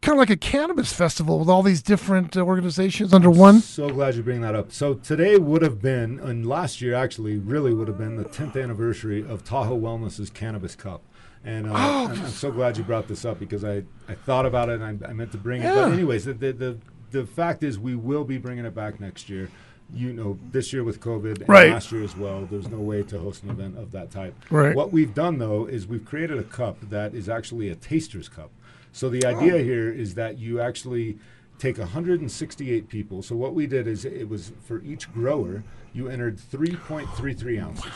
kind 0.02 0.16
of 0.16 0.20
like 0.20 0.30
a 0.30 0.38
cannabis 0.38 0.92
festival 0.94 1.40
with 1.40 1.50
all 1.50 1.64
these 1.64 1.82
different 1.82 2.36
uh, 2.38 2.42
organizations 2.42 3.14
under 3.14 3.30
one? 3.30 3.60
So 3.62 3.90
glad 3.90 4.16
you 4.16 4.24
bring 4.24 4.42
that 4.42 4.56
up. 4.56 4.72
So 4.72 4.96
today 4.96 5.38
would 5.38 5.62
have 5.62 5.82
been, 5.82 6.20
and 6.20 6.46
last 6.46 6.82
year 6.82 6.94
actually 6.96 7.38
really 7.38 7.74
would 7.74 7.88
have 7.88 7.98
been 7.98 8.16
the 8.18 8.26
10th 8.26 8.62
anniversary 8.62 9.26
of 9.26 9.44
Tahoe 9.44 9.78
Wellness's 9.80 10.30
Cannabis 10.30 10.76
Cup. 10.76 11.02
And 11.46 11.68
uh, 11.68 11.72
Oh. 11.76 12.08
I'm, 12.08 12.22
I'm 12.22 12.28
so 12.30 12.52
glad 12.52 12.78
you 12.78 12.84
brought 12.84 13.08
this 13.08 13.26
up 13.26 13.40
because 13.40 13.64
I, 13.66 13.84
I 14.08 14.14
thought 14.16 14.46
about 14.46 14.70
it 14.70 14.80
and 14.82 15.04
I, 15.06 15.10
I 15.10 15.14
meant 15.14 15.32
to 15.34 15.38
bring 15.38 15.62
it. 15.62 15.66
Yeah. 15.66 15.76
But 15.76 15.94
anyways, 15.94 16.26
the, 16.26 16.34
the, 16.34 16.54
the, 16.54 16.78
the 17.12 17.26
fact 17.26 17.64
is 17.64 17.78
we 17.78 17.96
will 17.96 18.24
be 18.24 18.38
bringing 18.38 18.66
it 18.66 18.74
back 18.74 19.00
next 19.00 19.30
year. 19.30 19.50
You 19.94 20.14
know, 20.14 20.40
this 20.52 20.72
year 20.74 20.84
with 20.84 21.02
COVID 21.02 21.42
and 21.42 21.50
Right. 21.50 21.70
last 21.70 21.92
year 21.92 22.02
as 22.04 22.16
well, 22.16 22.48
there's 22.50 22.70
no 22.70 22.80
way 22.80 23.04
to 23.04 23.20
host 23.20 23.44
an 23.44 23.50
event 23.50 23.78
of 23.78 23.92
that 23.92 24.10
type. 24.10 24.34
Right. 24.50 24.74
What 24.76 24.92
we've 24.92 25.14
done 25.14 25.38
though 25.38 25.66
is 25.66 25.86
we've 25.86 26.06
created 26.06 26.40
a 26.40 26.44
cup 26.44 26.78
that 26.90 27.14
is 27.14 27.28
actually 27.30 27.70
a 27.70 27.76
taster's 27.76 28.30
cup. 28.30 28.50
So 28.94 29.10
the 29.10 29.26
idea 29.26 29.58
here 29.58 29.92
is 29.92 30.14
that 30.14 30.38
you 30.38 30.62
actually 30.62 31.18
take 31.58 31.78
168 31.80 32.88
people. 32.88 33.22
So 33.24 33.36
what 33.36 33.54
we 33.54 33.68
did 33.68 33.88
is 33.88 34.06
it 34.06 34.30
was 34.30 34.54
for 34.64 34.82
each 34.84 35.12
grower, 35.12 35.64
you 35.94 36.08
entered 36.08 36.38
3.33 36.38 37.62
ounces. 37.62 37.92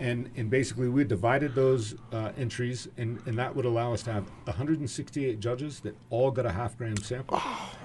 And, 0.00 0.28
and 0.36 0.50
basically, 0.50 0.88
we 0.88 1.04
divided 1.04 1.54
those 1.54 1.94
uh, 2.12 2.32
entries, 2.36 2.88
and, 2.96 3.20
and 3.26 3.38
that 3.38 3.54
would 3.54 3.64
allow 3.64 3.92
us 3.94 4.02
to 4.02 4.12
have 4.12 4.24
168 4.44 5.38
judges 5.38 5.80
that 5.80 5.96
all 6.10 6.30
got 6.32 6.46
a 6.46 6.52
half 6.52 6.76
gram 6.76 6.96
sample. 6.96 7.40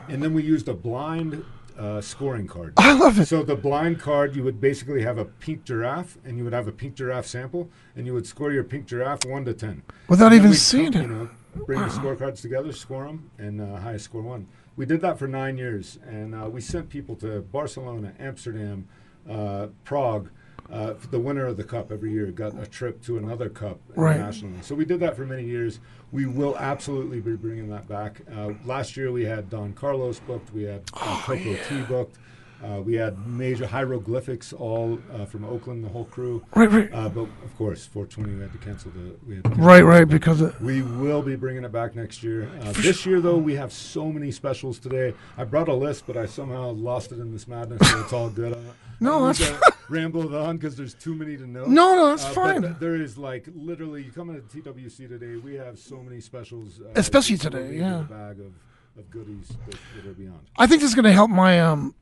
And 0.08 0.22
then 0.22 0.34
we 0.34 0.42
used 0.42 0.68
a 0.68 0.74
blind 0.74 1.46
uh, 1.78 2.02
scoring 2.02 2.48
card. 2.48 2.74
I 2.78 2.94
love 2.94 3.20
it. 3.20 3.28
So 3.28 3.44
the 3.44 3.56
blind 3.56 4.00
card, 4.00 4.36
you 4.36 4.44
would 4.44 4.60
basically 4.60 5.04
have 5.04 5.20
a 5.20 5.26
pink 5.26 5.64
giraffe, 5.64 6.18
and 6.26 6.38
you 6.38 6.44
would 6.44 6.54
have 6.54 6.68
a 6.68 6.72
pink 6.72 6.96
giraffe 6.96 7.28
sample, 7.28 7.70
and 7.96 8.08
you 8.08 8.14
would 8.14 8.26
score 8.26 8.52
your 8.52 8.64
pink 8.64 8.88
giraffe 8.88 9.24
one 9.26 9.46
to 9.46 9.54
ten. 9.54 9.84
Without 10.08 10.34
even 10.34 10.54
seeing 10.56 10.94
it. 10.96 11.02
You 11.02 11.08
know, 11.08 11.30
bring 11.66 11.80
the 11.82 11.88
scorecards 11.88 12.42
together, 12.42 12.72
score 12.72 13.06
them, 13.06 13.30
and 13.38 13.62
uh, 13.62 13.78
highest 13.78 14.06
score 14.06 14.22
one. 14.22 14.48
We 14.76 14.86
did 14.86 15.02
that 15.02 15.20
for 15.20 15.28
nine 15.28 15.58
years, 15.58 16.00
and 16.08 16.34
uh, 16.34 16.50
we 16.50 16.62
sent 16.62 16.90
people 16.90 17.16
to 17.18 17.42
Barcelona, 17.42 18.14
Amsterdam, 18.20 18.88
uh, 19.30 19.68
Prague. 19.84 20.30
Uh, 20.72 20.94
the 21.10 21.20
winner 21.20 21.48
of 21.48 21.58
the 21.58 21.64
cup 21.64 21.92
every 21.92 22.12
year 22.12 22.28
got 22.28 22.58
a 22.62 22.66
trip 22.68 23.02
to 23.02 23.18
another 23.18 23.50
cup 23.50 23.80
Right. 23.96 24.18
internationally. 24.18 24.62
So 24.62 24.76
we 24.76 24.86
did 24.86 25.00
that 25.00 25.16
for 25.16 25.26
many 25.26 25.44
years. 25.44 25.80
We 26.12 26.28
will 26.28 26.56
absolutely 26.60 27.20
be 27.22 27.36
bringing 27.36 27.70
that 27.70 27.88
back. 27.88 28.22
Uh, 28.32 28.52
last 28.66 28.96
year 28.96 29.12
we 29.12 29.26
had 29.26 29.50
Don 29.50 29.74
Carlos 29.74 30.20
booked. 30.20 30.54
We 30.54 30.64
had 30.64 30.82
uh, 30.94 30.98
Oh, 31.02 31.22
Coco 31.26 31.56
T 31.68 31.82
booked. 31.88 32.18
Uh, 32.64 32.82
we 32.82 32.96
had 32.96 33.18
major 33.26 33.66
hieroglyphics 33.66 34.52
all 34.52 35.00
uh, 35.14 35.26
from 35.26 35.46
Oakland, 35.46 35.84
the 35.84 35.90
whole 35.90 36.06
crew. 36.06 36.44
Right, 36.56 36.70
right, 36.70 36.90
Uh, 36.94 37.08
but 37.10 37.22
of 37.22 37.56
course, 37.58 37.86
420 37.86 38.36
we 38.36 38.42
had 38.42 38.52
to 38.52 38.58
cancel 38.58 38.92
the. 38.92 39.16
We 39.28 39.36
had 39.36 39.44
to 39.46 39.50
cancel 39.52 39.66
right, 39.66 39.82
right. 39.84 40.08
Because 40.08 40.42
we 40.60 40.82
will 40.82 41.22
be 41.22 41.36
bringing 41.36 41.64
it 41.64 41.72
back 41.72 41.96
next 41.96 42.22
year. 42.22 42.50
Uh, 42.62 42.72
this 42.74 43.06
year, 43.06 43.22
though, 43.22 43.38
we 43.38 43.56
have 43.56 43.72
so 43.72 44.12
many 44.12 44.30
specials 44.32 44.78
today. 44.78 45.14
I 45.38 45.46
brought 45.46 45.70
a 45.70 45.74
list, 45.74 46.06
but 46.06 46.18
I 46.18 46.26
somehow 46.26 46.72
lost 46.72 47.12
it 47.14 47.20
in 47.20 47.32
this 47.32 47.48
madness, 47.48 47.90
so 47.90 48.00
it's 48.02 48.14
all 48.14 48.30
good. 48.30 48.54
I'm 48.54 48.66
No, 49.02 49.28
that's 49.32 49.42
ramble 49.90 50.36
on 50.36 50.58
because 50.58 50.76
there's 50.76 50.94
too 50.94 51.16
many 51.16 51.38
to 51.38 51.48
know. 51.48 51.64
no, 51.66 51.96
no, 51.96 52.08
that's 52.10 52.26
Uh, 52.26 52.30
fine. 52.32 52.62
th- 52.64 52.74
there 52.82 52.96
is 52.96 53.18
like 53.18 53.48
literally, 53.56 54.04
you 54.04 54.12
come 54.12 54.30
into 54.30 54.42
TWC 54.62 55.08
today, 55.08 55.38
we 55.38 55.54
have 55.56 55.80
so 55.80 56.04
many 56.04 56.20
specials. 56.20 56.82
Uh, 56.82 56.90
Especially 56.98 57.38
today, 57.38 57.78
yeah. 57.78 58.02
A 58.02 58.04
bag 58.04 58.40
of, 58.42 58.52
of 58.98 59.10
goodies 59.10 59.48
that, 59.68 59.78
that 59.96 60.10
are 60.10 60.14
beyond. 60.14 60.42
I 60.58 60.68
think 60.68 60.82
this 60.82 60.90
is 60.90 60.96
going 60.96 61.06
to 61.06 61.14
help 61.14 61.30
my 61.32 61.62
um 61.62 61.96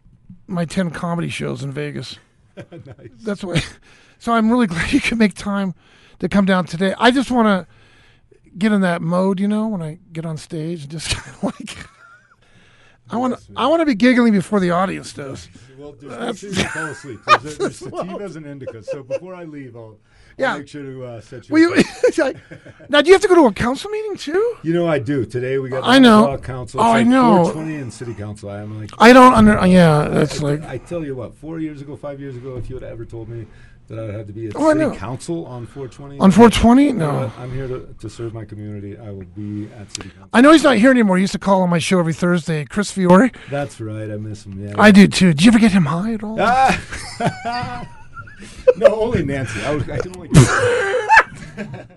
my 0.48 0.66
ten 0.66 0.90
comedy 0.92 1.30
shows 1.30 1.64
in 1.64 1.72
Vegas. 1.72 2.18
nice. 2.56 3.10
That's 3.22 3.44
why. 3.44 3.62
So 4.20 4.34
I'm 4.34 4.50
really 4.50 4.66
glad 4.74 4.92
you 4.92 5.00
could 5.00 5.20
make 5.20 5.36
time 5.36 5.76
to 6.18 6.28
come 6.28 6.46
down 6.46 6.66
today. 6.66 6.96
I 6.98 7.12
just 7.12 7.30
want 7.30 7.48
to 7.48 8.50
get 8.58 8.72
in 8.72 8.82
that 8.82 9.00
mode, 9.00 9.40
you 9.40 9.48
know, 9.48 9.68
when 9.68 9.84
I 9.84 10.00
get 10.12 10.26
on 10.26 10.38
stage 10.38 10.82
and 10.82 10.92
just 10.92 11.16
kind 11.16 11.36
of 11.36 11.44
like. 11.44 11.88
I 13.10 13.18
want 13.18 13.38
to. 13.38 13.44
I 13.56 13.68
want 13.68 13.82
to 13.82 13.86
be 13.86 13.96
giggling 13.96 14.34
before 14.34 14.60
the 14.60 14.72
audience 14.72 15.14
does. 15.14 15.50
Well, 15.78 15.94
just 15.94 16.20
make 16.20 16.38
sure 16.38 16.50
you 16.50 16.70
fall 16.70 16.86
asleep. 16.86 17.20
There's, 17.42 17.58
there's 17.58 17.80
sativas 17.80 18.36
and 18.36 18.46
indicas. 18.46 18.86
So 18.86 19.04
before 19.04 19.36
I 19.36 19.44
leave, 19.44 19.76
I'll, 19.76 19.98
I'll 20.40 20.58
make 20.58 20.68
sure 20.68 20.84
to 20.84 21.06
uh, 21.06 21.22
set 21.22 21.48
you. 21.48 21.54
Will 21.54 21.80
up. 21.80 21.86
you, 22.18 22.34
now, 22.90 23.02
do 23.02 23.08
you 23.08 23.14
have 23.14 23.22
to 23.22 23.28
go 23.28 23.36
to 23.36 23.46
a 23.46 23.54
council 23.54 23.90
meeting 23.92 24.16
too? 24.18 24.58
You 24.64 24.74
know, 24.74 24.88
I 24.88 25.00
do. 25.00 25.26
Today 25.26 25.60
we 25.60 25.70
got. 25.70 25.84
I 25.84 26.00
know. 26.00 26.38
Council. 26.40 26.82
Oh, 26.82 26.84
It's 26.84 26.90
I 26.96 26.98
like 27.00 27.08
know. 27.08 27.44
420 27.46 27.76
in 27.76 27.92
city 27.92 28.14
council. 28.14 28.50
I'm 28.50 28.80
like. 28.80 28.90
I 28.98 29.14
don't 29.14 29.34
under. 29.34 29.66
Yeah, 29.68 30.08
that's 30.10 30.42
like. 30.42 30.64
I 30.64 30.78
tell 30.78 31.06
you 31.06 31.16
what. 31.16 31.36
Four 31.36 31.60
years 31.60 31.82
ago, 31.82 31.96
five 31.96 32.20
years 32.20 32.36
ago, 32.36 32.58
if 32.58 32.70
you 32.70 32.76
had 32.76 32.84
ever 32.84 33.06
told 33.06 33.30
me 33.30 33.46
that 33.88 34.00
I 34.00 34.12
had 34.12 34.28
to 34.28 34.34
be 34.34 34.48
at 34.48 34.54
Oh, 34.56 34.74
city 34.74 34.98
council 34.98 35.46
on 35.46 35.66
420. 35.66 36.20
On 36.20 36.32
420? 36.32 36.94
No. 36.94 37.32
I'm 37.38 37.52
here 37.52 37.68
to, 37.68 37.96
to 38.00 38.10
serve 38.10 38.34
my 38.34 38.46
community. 38.46 38.98
I 38.98 39.12
will 39.12 39.26
be 39.36 39.70
at 39.74 39.90
city 39.92 40.10
council. 40.10 40.30
I 40.34 40.42
know 40.42 40.52
he's 40.52 40.64
not 40.64 40.78
here 40.78 40.92
anymore. 40.92 41.18
He 41.18 41.22
used 41.22 41.34
to 41.34 41.40
call 41.40 41.62
on 41.62 41.70
my 41.70 41.80
show 41.80 42.00
every 42.00 42.14
Thursday. 42.14 42.66
Chris 42.66 42.92
Fiore. 42.92 43.32
That's 43.50 43.80
right. 43.80 44.12
I 44.12 44.18
miss 44.18 44.46
him. 44.46 44.62
Yeah. 44.66 44.74
I 44.78 44.92
do 44.92 45.08
too. 45.08 45.34
Did 45.34 45.44
you 45.44 45.52
ever 45.52 45.60
get 45.60 45.72
him 45.72 45.86
high 45.86 46.14
at 46.14 46.24
all? 46.24 46.38
Ah! 46.40 47.88
no, 48.78 48.88
only 48.88 49.24
Nancy. 49.24 49.62
I, 49.62 49.76
was, 49.76 49.90
I 49.90 50.00
can 50.00 50.16
only. 50.16 50.30